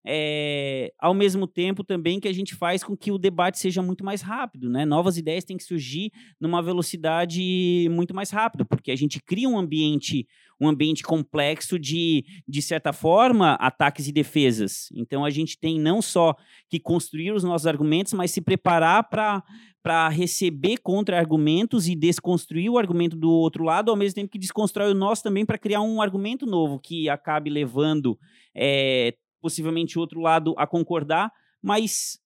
[0.08, 4.04] É, ao mesmo tempo também que a gente faz com que o debate seja muito
[4.04, 4.84] mais rápido, né?
[4.84, 9.58] Novas ideias têm que surgir numa velocidade muito mais rápida, porque a gente cria um
[9.58, 10.24] ambiente,
[10.60, 14.88] um ambiente complexo de, de certa forma, ataques e defesas.
[14.94, 16.36] Então a gente tem não só
[16.70, 19.42] que construir os nossos argumentos, mas se preparar para
[19.82, 24.90] para receber contra-argumentos e desconstruir o argumento do outro lado, ao mesmo tempo que desconstrói
[24.90, 28.18] o nosso também para criar um argumento novo que acabe levando
[28.52, 32.18] é, possivelmente o outro lado a concordar, mas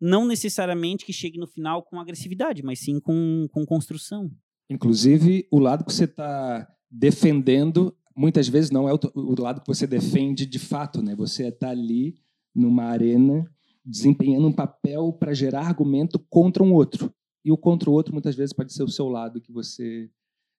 [0.00, 4.30] não necessariamente que chegue no final com agressividade, mas sim com, com construção.
[4.68, 9.66] Inclusive, o lado que você está defendendo, muitas vezes não é o, o lado que
[9.66, 11.14] você defende de fato, né?
[11.14, 12.14] Você está ali
[12.54, 13.50] numa arena
[13.84, 17.12] desempenhando um papel para gerar argumento contra um outro.
[17.44, 20.10] E o contra o outro muitas vezes pode ser o seu lado que você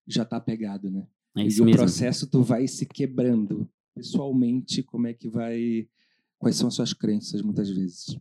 [0.07, 1.07] já está pegado, né?
[1.35, 5.87] É e o processo tu vai se quebrando pessoalmente, como é que vai,
[6.37, 8.19] quais são as suas crenças muitas vezes.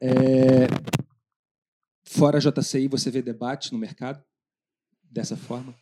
[0.00, 0.66] É...
[2.04, 4.22] Fora a JCI, você vê debate no mercado
[5.02, 5.74] dessa forma?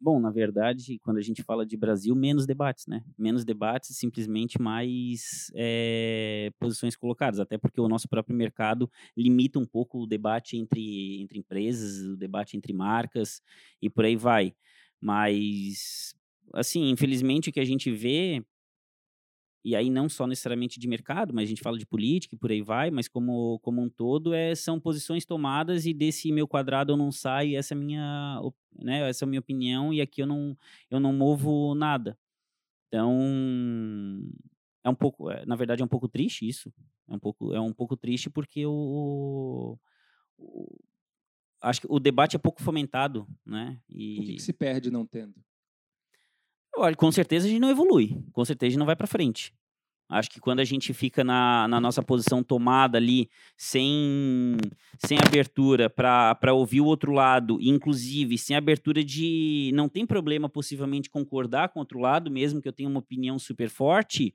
[0.00, 3.02] Bom, na verdade, quando a gente fala de Brasil, menos debates, né?
[3.18, 9.66] Menos debates, simplesmente mais é, posições colocadas, até porque o nosso próprio mercado limita um
[9.66, 13.42] pouco o debate entre, entre empresas, o debate entre marcas
[13.82, 14.54] e por aí vai.
[15.00, 16.14] Mas,
[16.54, 18.44] assim, infelizmente o que a gente vê
[19.64, 22.50] e aí não só necessariamente de mercado, mas a gente fala de política e por
[22.50, 26.92] aí vai, mas como, como um todo, é, são posições tomadas e desse meu quadrado
[26.92, 28.40] eu não saio, essa é a minha,
[28.78, 30.56] né, essa é a minha opinião e aqui eu não,
[30.90, 32.16] eu não movo nada.
[32.86, 33.20] Então,
[34.84, 36.72] é um pouco, é, na verdade é um pouco triste isso,
[37.08, 39.76] é um pouco, é um pouco triste porque o,
[40.38, 40.78] o
[41.60, 43.78] acho que o debate é pouco fomentado, né?
[43.88, 44.20] E...
[44.20, 45.34] O que, que se perde não tendo?
[46.76, 49.52] Olha, com certeza a gente não evolui, com certeza a gente não vai para frente.
[50.10, 53.28] Acho que quando a gente fica na, na nossa posição tomada ali,
[53.58, 54.56] sem,
[54.96, 59.70] sem abertura para ouvir o outro lado, inclusive sem abertura de.
[59.74, 63.38] Não tem problema possivelmente concordar com o outro lado, mesmo que eu tenha uma opinião
[63.38, 64.34] super forte,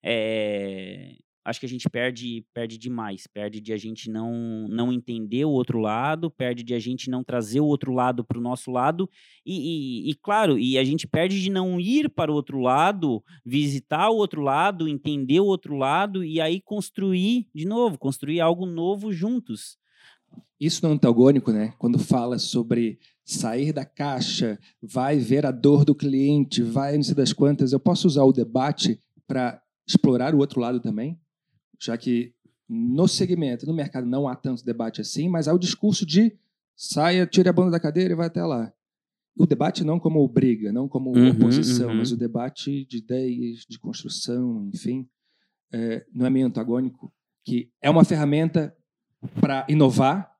[0.00, 1.16] é,
[1.48, 5.50] acho que a gente perde perde demais, perde de a gente não não entender o
[5.50, 9.08] outro lado, perde de a gente não trazer o outro lado para o nosso lado
[9.44, 9.54] e,
[10.06, 14.10] e, e, claro, e a gente perde de não ir para o outro lado, visitar
[14.10, 19.12] o outro lado, entender o outro lado e aí construir de novo, construir algo novo
[19.12, 19.78] juntos.
[20.60, 21.72] Isso no antagônico, né?
[21.78, 27.14] Quando fala sobre sair da caixa, vai ver a dor do cliente, vai não sei
[27.14, 31.18] das quantas, eu posso usar o debate para explorar o outro lado também?
[31.78, 32.34] Já que
[32.68, 36.36] no segmento, no mercado, não há tanto debate assim, mas há o discurso de
[36.76, 38.72] saia, tire a banda da cadeira e vai até lá.
[39.36, 41.96] O debate não como briga, não como uhum, oposição, uhum.
[41.96, 45.08] mas o debate de ideias, de construção, enfim,
[45.72, 47.12] é, não é meio antagônico,
[47.44, 48.76] que é uma ferramenta
[49.40, 50.30] para inovar,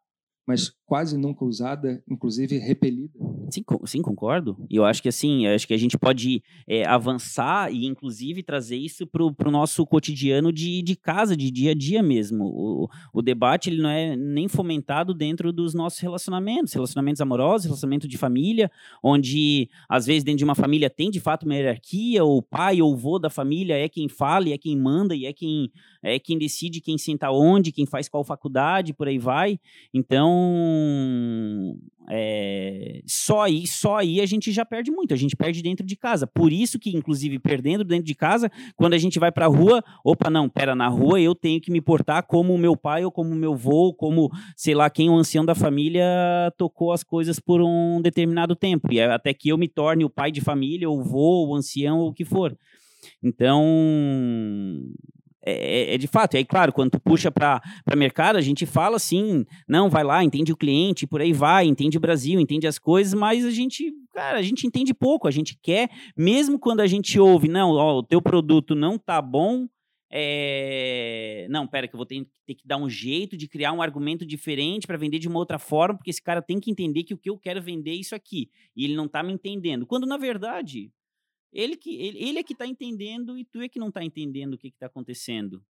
[0.47, 3.19] mas quase nunca usada, inclusive repelida.
[3.51, 4.57] Sim, sim, concordo.
[4.69, 8.77] E eu acho que assim, acho que a gente pode é, avançar e inclusive trazer
[8.77, 12.45] isso para o nosso cotidiano de, de casa, de dia a dia mesmo.
[12.45, 18.07] O, o debate ele não é nem fomentado dentro dos nossos relacionamentos, relacionamentos amorosos, relacionamento
[18.07, 18.71] de família,
[19.03, 22.93] onde às vezes dentro de uma família tem de fato uma hierarquia, o pai ou
[22.93, 25.71] o vô da família é quem fala, é quem manda e é quem
[26.03, 29.59] é quem decide quem senta onde, quem faz qual faculdade, por aí vai.
[29.93, 31.77] Então,
[32.11, 35.97] é, só aí, só aí a gente já perde muito, a gente perde dentro de
[35.97, 36.27] casa.
[36.27, 39.83] Por isso que, inclusive, perdendo dentro de casa, quando a gente vai para a rua,
[40.03, 43.11] opa, não, pera, na rua eu tenho que me portar como o meu pai ou
[43.11, 46.05] como o meu avô, como, sei lá, quem o ancião da família
[46.57, 50.11] tocou as coisas por um determinado tempo, e é até que eu me torne o
[50.11, 52.57] pai de família, ou o vô, o ancião, ou o que for.
[53.23, 53.63] Então,
[55.45, 56.35] é, é, é, de fato.
[56.35, 57.63] E aí, claro, quando tu puxa para
[57.97, 61.97] mercado, a gente fala assim, não, vai lá, entende o cliente, por aí vai, entende
[61.97, 65.59] o Brasil, entende as coisas, mas a gente, cara, a gente entende pouco, a gente
[65.63, 69.67] quer, mesmo quando a gente ouve, não, ó, o teu produto não tá bom,
[70.11, 71.47] é...
[71.51, 74.25] Não, pera, que eu vou ter, ter, que dar um jeito de criar um argumento
[74.25, 77.19] diferente para vender de uma outra forma, porque esse cara tem que entender que o
[77.19, 78.51] que eu quero vender é isso aqui.
[78.75, 79.87] E ele não está me entendendo.
[79.87, 80.91] Quando, na verdade,
[81.53, 84.55] Ele, que, ele, ele é que está entendendo e tu é que não está entendendo
[84.55, 85.65] o que está acontecendo.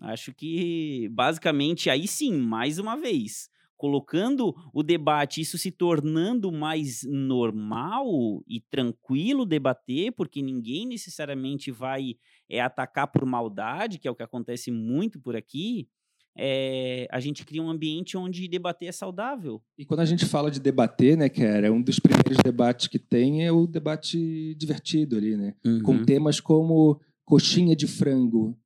[0.00, 7.02] Acho que, basicamente, aí sim, mais uma vez, colocando o debate, isso se tornando mais
[7.04, 8.06] normal
[8.46, 12.16] e tranquilo debater, porque ninguém necessariamente vai
[12.48, 15.88] é, atacar por maldade, que é o que acontece muito por aqui,
[16.36, 19.62] é, a gente cria um ambiente onde debater é saudável.
[19.78, 23.44] E quando a gente fala de debater, né, Kera, um dos primeiros debates que tem
[23.44, 25.54] é o debate divertido ali, né?
[25.64, 25.82] Uhum.
[25.82, 28.56] Com temas como coxinha de frango.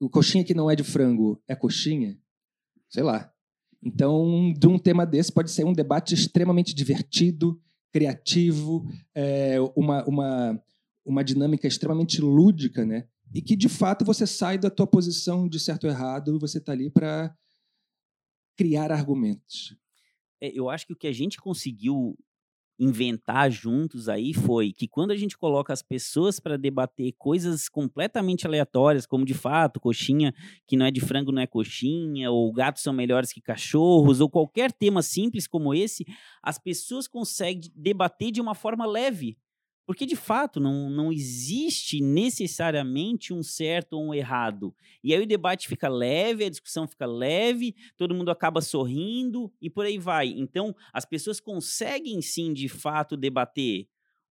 [0.00, 2.16] O coxinha que não é de frango é coxinha?
[2.88, 3.30] Sei lá.
[3.82, 7.60] Então, de um tema desse pode ser um debate extremamente divertido,
[7.92, 10.62] criativo, é, uma, uma,
[11.04, 13.06] uma dinâmica extremamente lúdica, né?
[13.34, 16.72] E que de fato você sai da tua posição de certo ou errado, você está
[16.72, 17.34] ali para
[18.56, 19.76] criar argumentos.
[20.40, 22.16] É, eu acho que o que a gente conseguiu
[22.80, 28.46] inventar juntos aí foi que quando a gente coloca as pessoas para debater coisas completamente
[28.46, 30.32] aleatórias, como de fato, coxinha
[30.66, 34.30] que não é de frango não é coxinha, ou gatos são melhores que cachorros, ou
[34.30, 36.06] qualquer tema simples como esse,
[36.42, 39.36] as pessoas conseguem debater de uma forma leve.
[39.90, 44.72] Porque, de fato, não, não existe necessariamente um certo ou um errado.
[45.02, 49.68] E aí o debate fica leve, a discussão fica leve, todo mundo acaba sorrindo e
[49.68, 50.28] por aí vai.
[50.28, 53.88] Então, as pessoas conseguem sim, de fato, debater.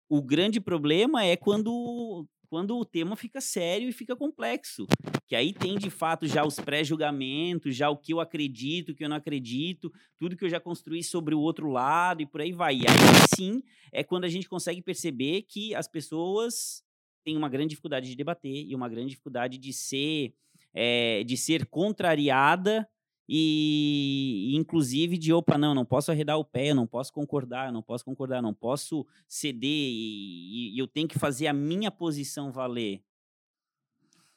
[0.08, 4.84] O grande problema é quando quando o tema fica sério e fica complexo.
[5.28, 9.04] Que aí tem, de fato, já os pré-julgamentos, já o que eu acredito, o que
[9.04, 12.52] eu não acredito, tudo que eu já construí sobre o outro lado e por aí
[12.52, 12.74] vai.
[12.74, 16.82] E aí sim é quando a gente consegue perceber que as pessoas
[17.24, 20.34] têm uma grande dificuldade de debater e uma grande dificuldade de ser,
[20.74, 22.88] é, de ser contrariada
[23.32, 28.04] e inclusive de opa, não, não posso arredar o pé, não posso concordar, não posso
[28.04, 33.00] concordar, não posso ceder e, e, eu tenho que fazer a minha posição valer.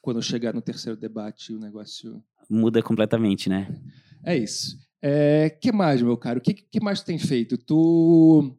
[0.00, 3.66] Quando chegar no terceiro debate, o negócio muda completamente, né?
[4.22, 4.78] É isso.
[5.02, 6.38] É, que mais, meu caro?
[6.38, 7.58] O que, que mais tu tem feito?
[7.58, 8.56] Tu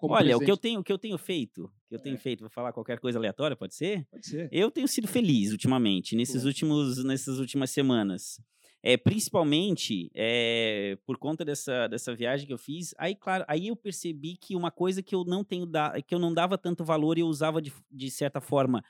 [0.00, 0.36] Olha, presente...
[0.36, 2.18] o que eu tenho, o que eu tenho feito, que eu tenho é.
[2.18, 4.06] feito, vou falar qualquer coisa aleatória, pode ser?
[4.10, 4.48] Pode ser.
[4.50, 8.40] Eu tenho sido feliz ultimamente, nesses últimos, nessas últimas semanas.
[8.86, 13.76] É, principalmente é, por conta dessa, dessa viagem que eu fiz, aí, claro, aí eu
[13.76, 17.16] percebi que uma coisa que eu não tenho da, que eu não dava tanto valor
[17.16, 18.84] e eu usava de, de certa forma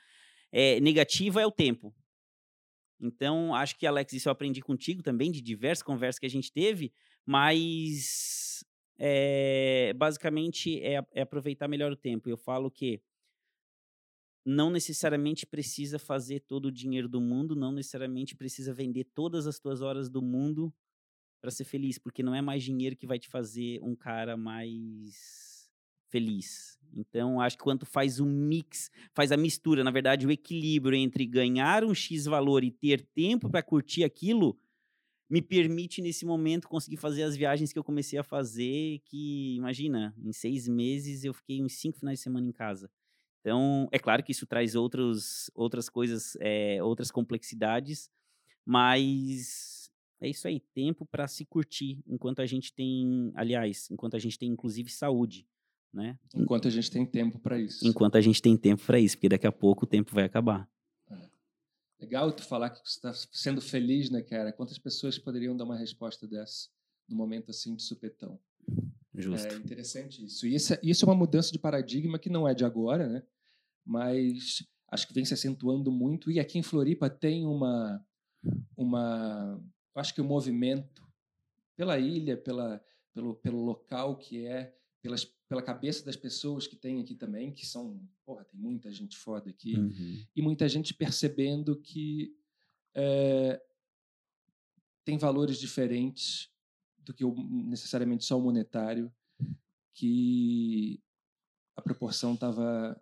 [0.51, 1.95] é, negativa é o tempo.
[2.99, 6.51] Então, acho que, Alex, isso eu aprendi contigo também, de diversas conversas que a gente
[6.51, 6.91] teve,
[7.25, 8.65] mas
[8.99, 12.29] é, basicamente é, é aproveitar melhor o tempo.
[12.29, 13.01] Eu falo que
[14.45, 19.57] não necessariamente precisa fazer todo o dinheiro do mundo, não necessariamente precisa vender todas as
[19.57, 20.71] tuas horas do mundo
[21.41, 25.69] para ser feliz, porque não é mais dinheiro que vai te fazer um cara mais
[26.09, 26.77] feliz.
[26.93, 31.25] Então, acho que quando faz o mix, faz a mistura, na verdade, o equilíbrio entre
[31.25, 34.57] ganhar um X valor e ter tempo para curtir aquilo,
[35.29, 40.15] me permite nesse momento conseguir fazer as viagens que eu comecei a fazer, que, imagina,
[40.23, 42.89] em seis meses eu fiquei uns cinco finais de semana em casa.
[43.45, 48.09] Então, é claro que isso traz outros, outras coisas, é, outras complexidades,
[48.65, 54.19] mas é isso aí, tempo para se curtir, enquanto a gente tem, aliás, enquanto a
[54.19, 55.47] gente tem inclusive saúde,
[55.93, 56.17] né?
[56.33, 57.87] Enquanto a gente tem tempo para isso.
[57.87, 60.67] Enquanto a gente tem tempo para isso, porque daqui a pouco o tempo vai acabar.
[61.11, 61.15] É.
[61.99, 64.51] Legal tu falar que você está sendo feliz, né, cara?
[64.53, 66.67] Quantas pessoas poderiam dar uma resposta dessa
[67.07, 68.39] no momento assim de supetão?
[69.13, 69.53] Justo.
[69.53, 70.47] É interessante isso.
[70.47, 73.23] E isso, é, isso é uma mudança de paradigma que não é de agora, né?
[73.85, 76.31] Mas acho que vem se acentuando muito.
[76.31, 78.03] E aqui em Floripa tem uma,
[78.75, 79.61] uma
[79.95, 81.05] acho que o um movimento
[81.75, 86.99] pela ilha, pela, pelo, pelo local que é, pelas, pela cabeça das pessoas que tem
[87.01, 90.25] aqui também, que são, porra, tem muita gente foda aqui, uhum.
[90.35, 92.35] e muita gente percebendo que
[92.95, 93.61] é,
[95.03, 96.49] tem valores diferentes
[96.97, 99.13] do que o, necessariamente só o monetário,
[99.93, 100.99] que
[101.75, 102.99] a proporção estava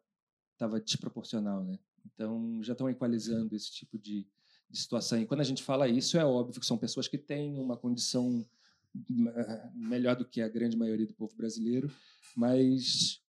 [0.64, 1.78] estava desproporcional, né?
[2.06, 4.26] Então já estão equalizando esse tipo de,
[4.70, 5.20] de, situação.
[5.20, 8.46] E quando a gente fala isso, é óbvio que são pessoas que têm uma condição
[8.96, 11.92] eh, melhor do que a grande maioria do povo brasileiro,
[12.36, 13.22] mas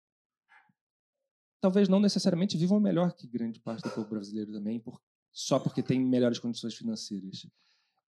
[1.60, 5.00] talvez não necessariamente vivam melhor que grande parte do povo brasileiro também, por,
[5.32, 7.46] só porque tem melhores condições financeiras.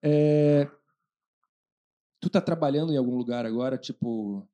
[0.03, 0.67] É,
[2.21, 4.47] tu está trabalhando em algum lugar agora, tipo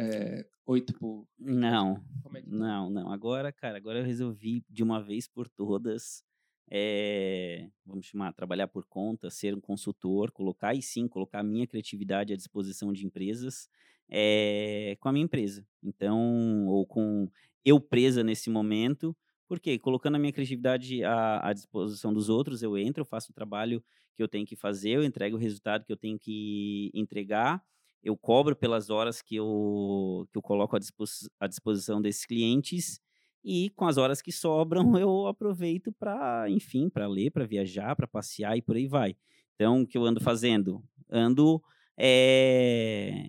[0.00, 1.26] é, oito por.
[1.38, 2.02] Não.
[2.34, 2.46] É tá?
[2.46, 3.12] não, não.
[3.12, 6.22] Agora, cara, agora eu resolvi de uma vez por todas
[6.70, 11.66] é, vamos chamar, trabalhar por conta, ser um consultor, colocar e sim, colocar a minha
[11.66, 13.68] criatividade à disposição de empresas
[14.08, 15.66] é, com a minha empresa.
[15.82, 17.28] Então, ou com
[17.64, 19.16] eu presa nesse momento,
[19.48, 23.34] porque colocando a minha criatividade à, à, disposição dos outros, eu entro, eu faço o
[23.34, 23.82] trabalho
[24.14, 27.62] que eu tenho que fazer, eu entrego o resultado que eu tenho que entregar,
[28.02, 33.00] eu cobro pelas horas que eu, que eu coloco à, dispos, à disposição desses clientes
[33.44, 38.06] e com as horas que sobram eu aproveito para, enfim, para ler, para viajar, para
[38.06, 39.16] passear e por aí vai.
[39.54, 40.82] Então, o que eu ando fazendo?
[41.10, 41.62] Ando
[41.98, 43.28] é,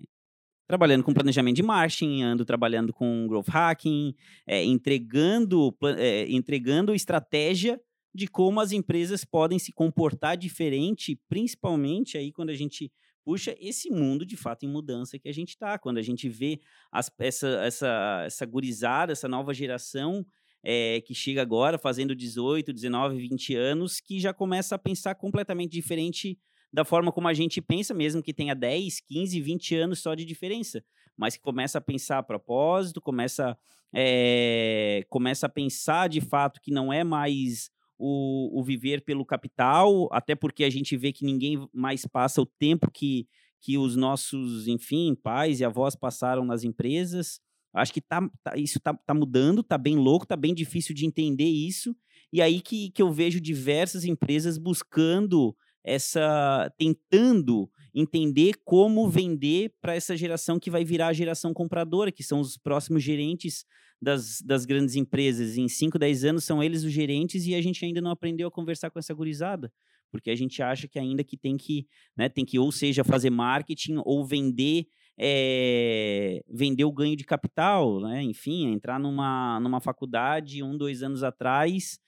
[0.66, 4.14] trabalhando com planejamento de marketing, ando trabalhando com growth hacking,
[4.46, 7.78] é, entregando, é, entregando estratégia
[8.14, 12.90] de como as empresas podem se comportar diferente, principalmente aí quando a gente
[13.24, 15.78] puxa esse mundo de fato em mudança que a gente está.
[15.78, 16.60] Quando a gente vê
[16.90, 20.24] as, essa, essa, essa gurizada, essa nova geração
[20.62, 25.72] é, que chega agora fazendo 18, 19, 20 anos, que já começa a pensar completamente
[25.72, 26.38] diferente
[26.72, 30.24] da forma como a gente pensa, mesmo que tenha 10, 15, 20 anos só de
[30.24, 30.82] diferença.
[31.16, 33.56] Mas que começa a pensar a propósito, começa,
[33.94, 37.70] é, começa a pensar de fato que não é mais
[38.04, 42.46] o, o viver pelo capital, até porque a gente vê que ninguém mais passa o
[42.46, 43.28] tempo que,
[43.60, 47.40] que os nossos, enfim, pais e avós passaram nas empresas.
[47.72, 51.06] Acho que tá, tá isso está tá mudando, está bem louco, está bem difícil de
[51.06, 51.94] entender isso.
[52.32, 56.72] E aí que, que eu vejo diversas empresas buscando essa.
[56.76, 62.40] tentando entender como vender para essa geração que vai virar a geração compradora, que são
[62.40, 63.64] os próximos gerentes
[64.00, 65.56] das, das grandes empresas.
[65.56, 68.50] Em 5, 10 anos são eles os gerentes e a gente ainda não aprendeu a
[68.50, 69.72] conversar com essa gurizada.
[70.10, 71.86] Porque a gente acha que ainda que tem que,
[72.16, 74.86] né, tem que ou seja fazer marketing ou vender
[75.18, 78.22] é, vender o ganho de capital, né?
[78.22, 81.98] Enfim, entrar numa, numa faculdade um, dois anos atrás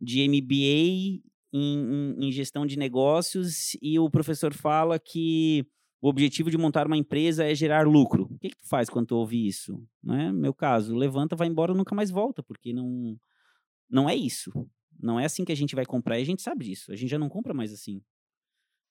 [0.00, 1.22] de MBA
[1.54, 5.64] em, em, em gestão de negócios e o professor fala que
[6.02, 8.24] o objetivo de montar uma empresa é gerar lucro.
[8.24, 9.80] O que, que tu faz quando tu ouve isso?
[10.02, 10.32] Né?
[10.32, 13.16] Meu caso, levanta, vai embora, nunca mais volta, porque não,
[13.88, 14.52] não é isso.
[15.00, 16.90] Não é assim que a gente vai comprar e a gente sabe disso.
[16.90, 18.02] A gente já não compra mais assim.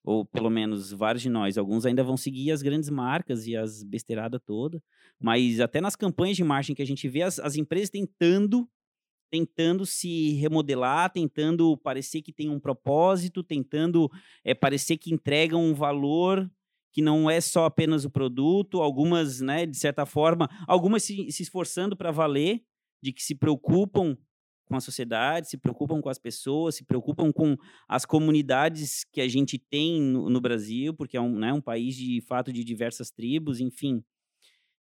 [0.02, 1.58] Ou pelo menos vários de nós.
[1.58, 4.82] Alguns ainda vão seguir as grandes marcas e as besteiradas toda.
[5.20, 8.68] Mas até nas campanhas de marketing que a gente vê as, as empresas tentando
[9.34, 14.08] tentando se remodelar, tentando parecer que tem um propósito, tentando
[14.44, 16.48] é, parecer que entregam um valor
[16.92, 21.42] que não é só apenas o produto, algumas, né, de certa forma, algumas se, se
[21.42, 22.62] esforçando para valer,
[23.02, 24.16] de que se preocupam
[24.66, 27.58] com a sociedade, se preocupam com as pessoas, se preocupam com
[27.90, 31.96] as comunidades que a gente tem no, no Brasil, porque é um, né, um país
[31.96, 34.04] de fato de diversas tribos, enfim.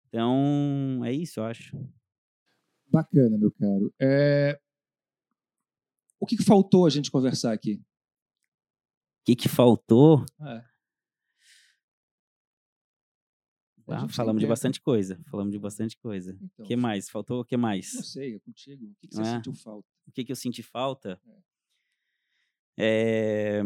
[0.08, 1.99] Então, é isso, eu acho.
[2.90, 3.92] Bacana, meu caro.
[4.00, 4.60] É...
[6.18, 7.74] O que, que faltou a gente conversar aqui?
[7.74, 10.24] O que, que faltou?
[10.40, 10.70] É.
[13.92, 15.20] Ah, falamos de bastante coisa.
[15.30, 16.32] Falamos de bastante coisa.
[16.32, 17.10] O então, que mais?
[17.10, 17.92] Faltou o que mais?
[17.94, 18.86] Não sei, é contigo.
[18.86, 19.24] O que, que você é?
[19.24, 19.88] sentiu falta?
[20.06, 21.20] O que, que eu senti falta?
[22.78, 23.58] É.
[23.58, 23.62] é...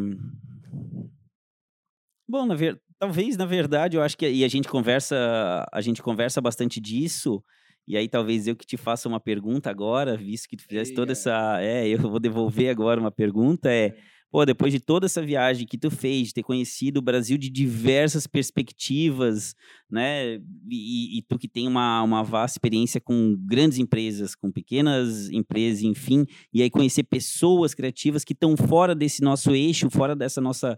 [2.26, 2.80] Bom, na ver...
[2.98, 7.44] talvez, na verdade, eu acho que e a gente conversa, a gente conversa bastante disso.
[7.87, 11.12] E aí talvez eu que te faça uma pergunta agora, visto que tu fizesse toda
[11.12, 13.95] essa, é, eu vou devolver agora uma pergunta é, é
[14.35, 17.49] pô, depois de toda essa viagem que tu fez, de ter conhecido o Brasil de
[17.49, 19.55] diversas perspectivas,
[19.89, 20.41] né?
[20.68, 25.85] E, e, tu que tem uma, uma vasta experiência com grandes empresas, com pequenas empresas,
[25.85, 30.76] enfim, e aí conhecer pessoas criativas que estão fora desse nosso eixo, fora dessa nossa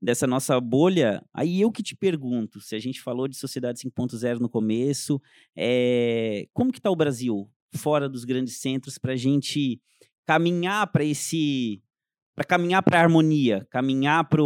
[0.00, 4.38] dessa nossa bolha, aí eu que te pergunto, se a gente falou de sociedade 5.0
[4.38, 5.20] no começo,
[5.56, 9.80] é, como que está o Brasil fora dos grandes centros para a gente
[10.24, 11.82] caminhar para esse
[12.34, 14.42] para caminhar para a harmonia, caminhar para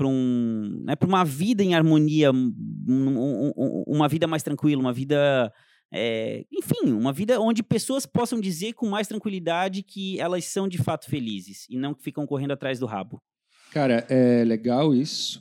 [0.00, 2.54] para um, né, uma vida em harmonia, um,
[2.88, 5.52] um, uma vida mais tranquila, uma vida,
[5.92, 10.78] é, enfim, uma vida onde pessoas possam dizer com mais tranquilidade que elas são de
[10.78, 13.22] fato felizes e não que ficam correndo atrás do rabo.
[13.70, 15.40] Cara, é legal isso.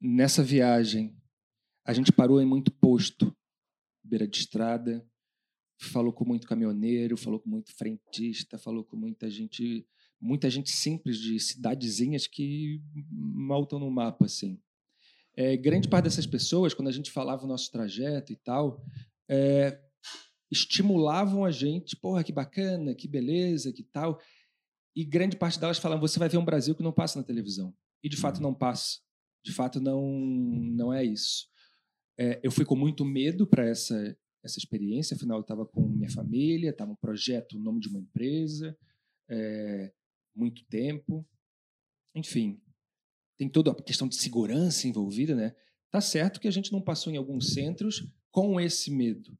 [0.00, 1.16] Nessa viagem,
[1.84, 3.36] a gente parou em muito posto,
[4.04, 5.04] beira de estrada,
[5.80, 9.84] falou com muito caminhoneiro, falou com muito frentista, falou com muita gente
[10.20, 14.60] muita gente simples de cidadezinhas que mal estão no mapa, assim.
[15.36, 18.82] É, grande parte dessas pessoas, quando a gente falava o nosso trajeto e tal,
[19.28, 19.80] é,
[20.50, 24.20] estimulavam a gente, porra, que bacana, que beleza, que tal.
[24.98, 27.72] E grande parte delas falavam, você vai ver um Brasil que não passa na televisão.
[28.02, 28.98] E de fato não passa.
[29.44, 31.46] De fato não, não é isso.
[32.18, 36.10] É, eu fui com muito medo para essa, essa experiência, afinal eu estava com minha
[36.10, 38.76] família, estava um projeto, o nome de uma empresa,
[39.30, 39.92] é,
[40.34, 41.24] muito tempo.
[42.12, 42.60] Enfim,
[43.38, 45.54] tem toda a questão de segurança envolvida, né?
[45.92, 49.38] Tá certo que a gente não passou em alguns centros com esse medo.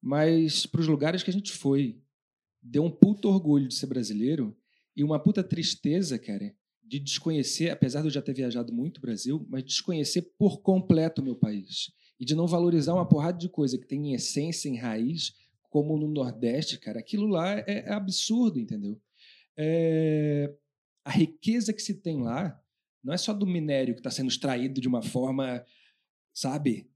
[0.00, 2.00] Mas para os lugares que a gente foi,
[2.62, 4.56] deu um puto orgulho de ser brasileiro
[4.96, 9.00] e uma puta tristeza, cara, de desconhecer, apesar de eu já ter viajado muito o
[9.00, 11.90] Brasil, mas desconhecer por completo o meu país.
[12.20, 15.34] E de não valorizar uma porrada de coisa que tem em essência, em raiz,
[15.70, 17.00] como no Nordeste, cara.
[17.00, 19.00] Aquilo lá é, é absurdo, entendeu?
[19.56, 20.54] É...
[21.04, 22.62] A riqueza que se tem lá
[23.02, 25.64] não é só do minério que está sendo extraído de uma forma,
[26.32, 26.88] sabe,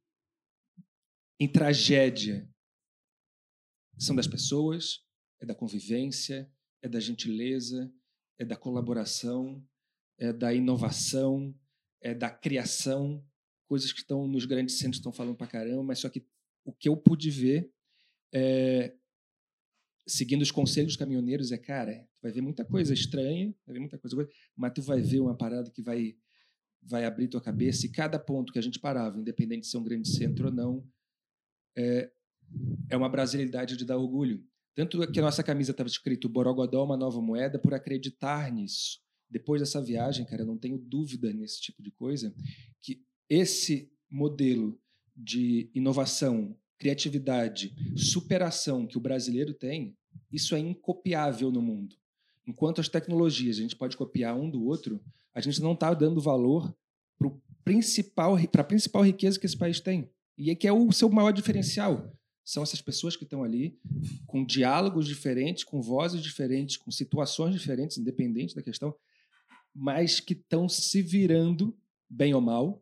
[1.40, 2.48] em tragédia.
[3.98, 5.05] São das pessoas,
[5.40, 6.50] é da convivência,
[6.82, 7.92] é da gentileza,
[8.38, 9.62] é da colaboração,
[10.18, 11.54] é da inovação,
[12.00, 13.24] é da criação,
[13.66, 16.24] coisas que estão nos grandes centros estão falando para caramba, mas só que
[16.64, 17.70] o que eu pude ver
[18.32, 18.94] é,
[20.06, 23.98] seguindo os conselhos dos caminhoneiros é, cara, vai ver muita coisa estranha, vai ver muita
[23.98, 26.16] coisa, mas tu vai ver uma parada que vai
[26.88, 29.82] vai abrir tua cabeça e cada ponto que a gente parava, independente de ser um
[29.82, 30.88] grande centro ou não,
[31.76, 32.12] é,
[32.88, 34.46] é uma brasilidade de dar orgulho.
[34.76, 39.00] Tanto que a nossa camisa estava escrito Borogodó, uma nova moeda, por acreditar nisso.
[39.28, 42.32] Depois dessa viagem, cara, eu não tenho dúvida nesse tipo de coisa,
[42.82, 44.78] que esse modelo
[45.16, 49.96] de inovação, criatividade, superação que o brasileiro tem,
[50.30, 51.96] isso é incopiável no mundo.
[52.46, 55.02] Enquanto as tecnologias a gente pode copiar um do outro,
[55.34, 56.76] a gente não está dando valor
[57.18, 57.32] para
[57.64, 60.10] principal, a principal riqueza que esse país tem.
[60.36, 62.14] E é que é o seu maior diferencial.
[62.46, 63.76] São essas pessoas que estão ali
[64.24, 68.94] com diálogos diferentes, com vozes diferentes, com situações diferentes, independente da questão,
[69.74, 71.76] mas que estão se virando,
[72.08, 72.80] bem ou mal,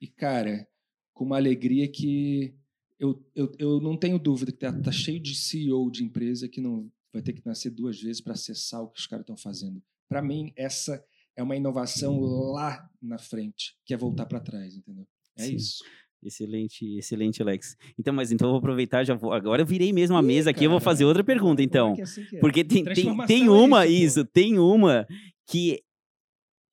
[0.00, 0.68] e, cara,
[1.12, 2.54] com uma alegria que
[3.00, 6.60] eu, eu, eu não tenho dúvida que tá, tá cheio de CEO de empresa que
[6.60, 9.82] não vai ter que nascer duas vezes para acessar o que os caras estão fazendo.
[10.08, 11.04] Para mim, essa
[11.34, 15.06] é uma inovação lá na frente, que é voltar para trás, entendeu?
[15.36, 15.56] É Sim.
[15.56, 15.84] isso.
[16.22, 17.76] Excelente, excelente, Alex.
[17.98, 19.32] Então, mas então eu vou aproveitar, já vou.
[19.32, 21.94] Agora eu virei mesmo a mesa Ih, aqui, eu vou fazer outra pergunta, então.
[21.96, 22.40] É assim é?
[22.40, 25.06] Porque tem, tem, tem é uma, é isso, isso tem uma
[25.46, 25.80] que,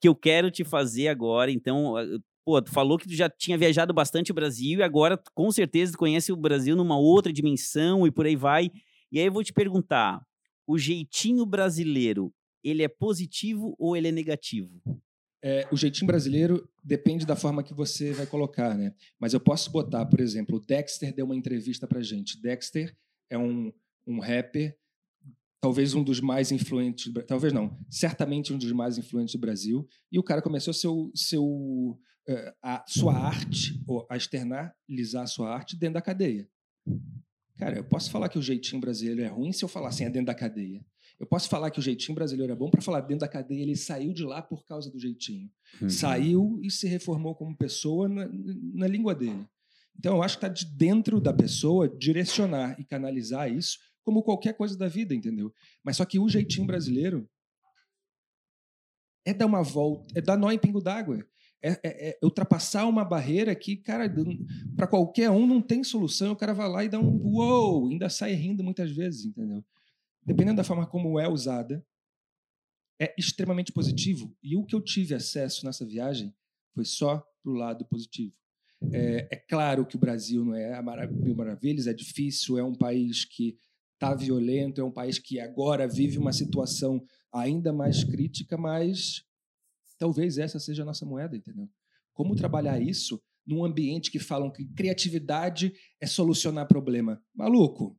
[0.02, 1.52] que eu quero te fazer agora.
[1.52, 1.94] Então,
[2.44, 5.92] pô, tu falou que tu já tinha viajado bastante o Brasil e agora com certeza
[5.92, 8.72] tu conhece o Brasil numa outra dimensão e por aí vai.
[9.12, 10.22] E aí eu vou te perguntar,
[10.68, 12.34] o jeitinho brasileiro,
[12.64, 14.82] ele é positivo ou ele é negativo?
[15.48, 18.96] É, o jeitinho brasileiro depende da forma que você vai colocar, né?
[19.20, 22.42] Mas eu posso botar, por exemplo, o Dexter deu uma entrevista pra gente.
[22.42, 22.98] Dexter
[23.30, 23.72] é um,
[24.08, 24.76] um rapper,
[25.62, 29.88] talvez um dos mais influentes, talvez não, certamente um dos mais influentes do Brasil.
[30.12, 31.96] E o cara começou seu, seu
[32.28, 36.50] eh, a sua arte, ou a externalizar a sua arte dentro da cadeia.
[37.56, 40.10] Cara, eu posso falar que o jeitinho brasileiro é ruim se eu falar assim, é
[40.10, 40.84] dentro da cadeia.
[41.20, 43.76] Eu posso falar que o jeitinho brasileiro é bom para falar dentro da cadeia ele
[43.76, 45.50] saiu de lá por causa do jeitinho.
[45.82, 45.90] Uhum.
[45.90, 48.30] Saiu e se reformou como pessoa na,
[48.74, 49.48] na língua dele.
[49.98, 54.54] Então, eu acho que está de dentro da pessoa direcionar e canalizar isso como qualquer
[54.54, 55.54] coisa da vida, entendeu?
[55.84, 57.28] Mas só que o jeitinho brasileiro
[59.24, 61.26] é dar uma volta, é dar nó em pingo d'água
[61.66, 64.06] é, é, é ultrapassar uma barreira que, cara,
[64.76, 66.34] para qualquer um não tem solução.
[66.34, 69.66] O cara vai lá e dá um uou, ainda sai rindo muitas vezes, entendeu?
[70.26, 71.86] Dependendo da forma como é usada,
[73.00, 74.36] é extremamente positivo.
[74.42, 76.34] E o que eu tive acesso nessa viagem
[76.74, 78.36] foi só pro lado positivo.
[78.92, 82.76] É, é claro que o Brasil não é a mil maravilhas, é difícil, é um
[82.76, 83.58] país que
[83.94, 89.26] está violento, é um país que agora vive uma situação ainda mais crítica, mas
[89.98, 91.70] Talvez essa seja a nossa moeda, entendeu?
[92.14, 97.22] Como trabalhar isso num ambiente que falam que criatividade é solucionar problema?
[97.34, 97.98] Maluco,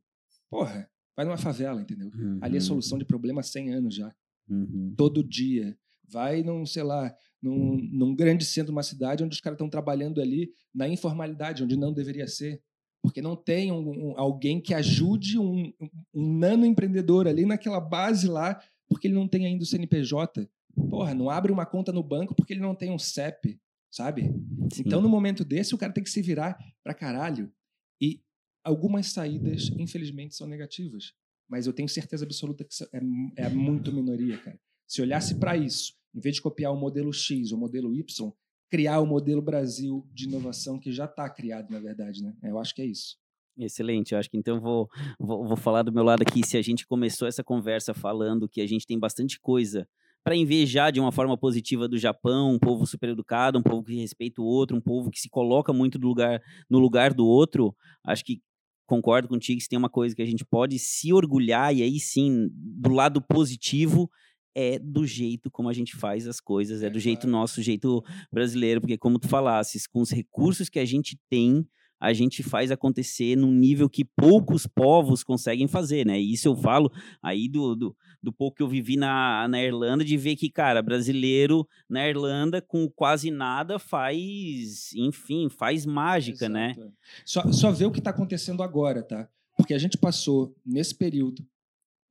[0.49, 2.11] porra, vai numa favela, entendeu?
[2.13, 2.37] Uhum.
[2.39, 2.65] Ali é uhum.
[2.65, 4.13] solução de problema há 100 anos já.
[4.47, 4.93] Uhum.
[4.95, 5.75] Todo dia.
[6.07, 9.67] Vai num, sei lá, num, num grande centro de uma cidade onde os caras estão
[9.67, 12.61] trabalhando ali na informalidade, onde não deveria ser.
[13.01, 15.73] Porque não tem um, um, alguém que ajude um,
[16.13, 20.47] um nano empreendedor ali naquela base lá, porque ele não tem ainda o CNPJ.
[20.89, 23.59] Porra, não abre uma conta no banco porque ele não tem um CEP,
[23.91, 24.33] sabe?
[24.71, 24.83] Sim.
[24.85, 27.51] Então, no momento desse, o cara tem que se virar pra caralho.
[27.99, 28.21] E
[28.67, 31.13] algumas saídas, infelizmente, são negativas.
[31.49, 34.59] Mas eu tenho certeza absoluta que é, é muito minoria, cara.
[34.85, 38.33] Se olhasse para isso, em vez de copiar o modelo X ou o modelo Y,
[38.69, 42.33] criar o modelo Brasil de inovação que já está criado, na verdade, né?
[42.43, 43.17] Eu acho que é isso.
[43.57, 44.87] Excelente, eu acho que então vou,
[45.17, 46.45] vou, vou falar do meu lado aqui.
[46.45, 49.87] Se a gente começou essa conversa falando que a gente tem bastante coisa
[50.23, 53.95] para invejar de uma forma positiva do Japão, um povo super educado, um povo que
[53.95, 57.73] respeita o outro, um povo que se coloca muito lugar, no lugar do outro.
[58.05, 58.41] Acho que
[58.87, 62.49] concordo contigo, se tem uma coisa que a gente pode se orgulhar, e aí sim,
[62.51, 64.09] do lado positivo,
[64.55, 68.81] é do jeito como a gente faz as coisas, é, do jeito nosso, jeito brasileiro,
[68.81, 71.67] porque como tu falasses, com os recursos que a gente tem,
[71.99, 76.19] a gente faz acontecer num nível que poucos povos conseguem fazer, né?
[76.19, 76.91] Isso eu falo
[77.21, 80.81] aí do, do, do, pouco que eu vivi na, na Irlanda, de ver que, cara,
[80.81, 86.71] brasileiro na Irlanda com quase nada faz, enfim, faz mágica, né?
[86.71, 86.87] Exato.
[86.87, 86.91] né?
[87.25, 89.27] Só, só ver o que está acontecendo agora, tá?
[89.55, 91.43] Porque a gente passou nesse período,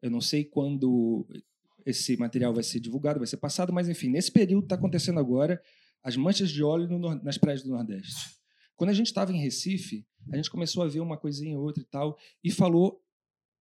[0.02, 1.24] eu não sei quando
[1.84, 5.62] esse material vai ser divulgado, vai ser passado, mas enfim, nesse período está acontecendo agora
[6.02, 8.35] as manchas de óleo no, nas praias do Nordeste.
[8.76, 11.86] Quando a gente estava em Recife, a gente começou a ver uma coisinha outra e
[11.86, 13.02] tal, e falou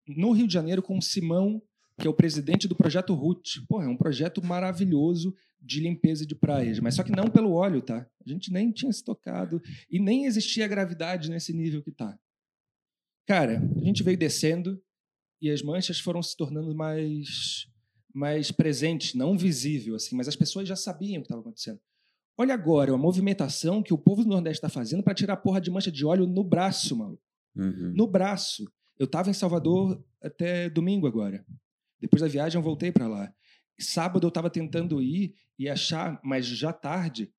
[0.06, 1.62] no Rio de Janeiro com o Simão,
[1.98, 3.64] que é o presidente do projeto RUT.
[3.66, 7.80] Pô, é um projeto maravilhoso de limpeza de praias, mas só que não pelo óleo,
[7.80, 8.06] tá?
[8.24, 9.60] A gente nem tinha se tocado
[9.90, 12.18] e nem existia gravidade nesse nível que tá.
[13.26, 14.80] Cara, a gente veio descendo
[15.40, 17.66] e as manchas foram se tornando mais
[18.14, 21.78] mais presentes, não visível assim, mas as pessoas já sabiam o que estava acontecendo.
[22.38, 25.60] Olha agora a movimentação que o povo do Nordeste está fazendo para tirar a porra
[25.60, 27.22] de mancha de óleo no braço, maluco.
[27.54, 27.92] Uhum.
[27.94, 28.70] No braço.
[28.98, 31.44] Eu estava em Salvador até domingo agora.
[32.00, 33.32] Depois da viagem eu voltei para lá.
[33.78, 37.32] Sábado eu estava tentando ir e achar, mas já tarde,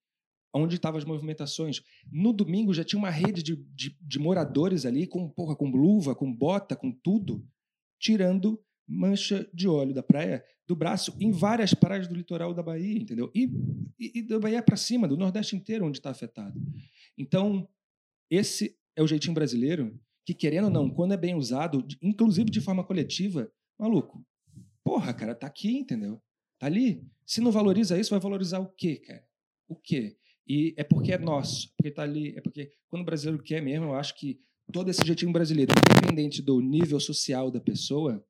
[0.54, 1.82] onde estavam as movimentações.
[2.12, 6.16] No domingo já tinha uma rede de, de, de, moradores ali com porra, com luva,
[6.16, 7.48] com bota, com tudo,
[8.00, 13.00] tirando mancha de óleo da praia do braço em várias praias do litoral da Bahia,
[13.00, 13.32] entendeu?
[13.34, 13.46] E,
[14.00, 16.60] e, e da Bahia para cima, do Nordeste inteiro, onde está afetado.
[17.18, 17.68] Então,
[18.30, 22.60] esse é o jeitinho brasileiro que, querendo ou não, quando é bem usado, inclusive de
[22.60, 24.26] forma coletiva, maluco,
[24.84, 26.22] porra, cara, tá aqui, entendeu?
[26.60, 27.02] Tá ali.
[27.26, 29.26] Se não valoriza isso, vai valorizar o quê, cara?
[29.70, 30.18] O quê?
[30.46, 33.88] E é porque é nosso, porque tá ali, é porque quando o brasileiro quer mesmo,
[33.88, 34.40] eu acho que
[34.72, 38.26] todo esse jeitinho brasileiro, independente do nível social da pessoa,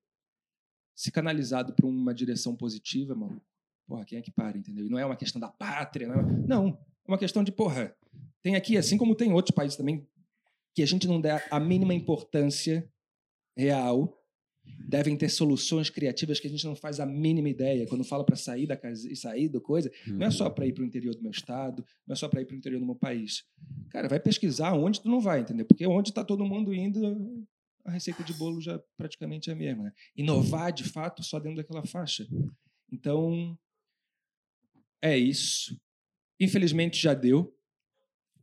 [0.98, 3.40] se canalizado para uma direção positiva, mano,
[3.86, 4.88] porra, quem é que para, entendeu?
[4.88, 7.96] E não é uma questão da pátria, não é, não, é uma questão de, porra,
[8.42, 10.08] tem aqui, assim como tem outros países também,
[10.74, 12.90] que a gente não dá a mínima importância
[13.56, 14.20] real,
[14.90, 17.86] devem ter soluções criativas que a gente não faz a mínima ideia.
[17.88, 20.54] Quando fala para sair da casa e sair do coisa, não é só uhum.
[20.54, 22.58] para ir para o interior do meu estado, não é só para ir para o
[22.58, 23.46] interior do meu país.
[23.90, 25.66] Cara, vai pesquisar onde tu não vai, entendeu?
[25.66, 27.48] Porque onde está todo mundo indo,
[27.88, 29.86] a receita de bolo já praticamente é a mesma.
[29.86, 29.92] Né?
[30.16, 32.28] Inovar, de fato, só dentro daquela faixa.
[32.92, 33.58] Então,
[35.02, 35.80] é isso.
[36.40, 37.56] Infelizmente já deu,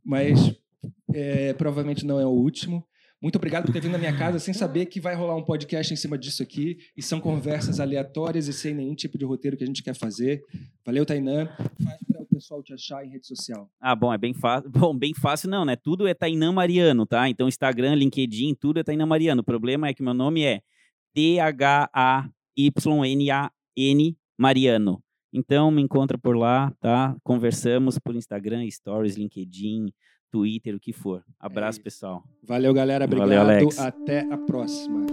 [0.03, 0.39] mas
[1.13, 2.85] é, provavelmente não é o último.
[3.21, 5.93] Muito obrigado por ter vindo na minha casa sem saber que vai rolar um podcast
[5.93, 6.77] em cima disso aqui.
[6.97, 10.43] E são conversas aleatórias e sem nenhum tipo de roteiro que a gente quer fazer.
[10.83, 11.49] Valeu, Tainã.
[12.45, 13.67] Pessoal te achar em rede social.
[13.81, 14.69] Ah, bom, é bem fácil.
[14.85, 15.75] Bom, bem fácil não, né?
[15.75, 17.27] Tudo é Tainã Mariano, tá?
[17.27, 19.41] Então, Instagram, LinkedIn, tudo é Tainã Mariano.
[19.41, 20.61] O problema é que meu nome é
[21.15, 22.27] T-H-A-Y-N-A-N
[24.37, 25.01] Mariano.
[25.33, 27.17] Então, me encontra por lá, tá?
[27.23, 29.91] Conversamos por Instagram, Stories, LinkedIn,
[30.31, 31.23] Twitter, o que for.
[31.39, 32.23] Abraço, é pessoal.
[32.43, 33.05] Valeu, galera.
[33.05, 33.27] Obrigado.
[33.29, 35.03] Valeu, Até a próxima.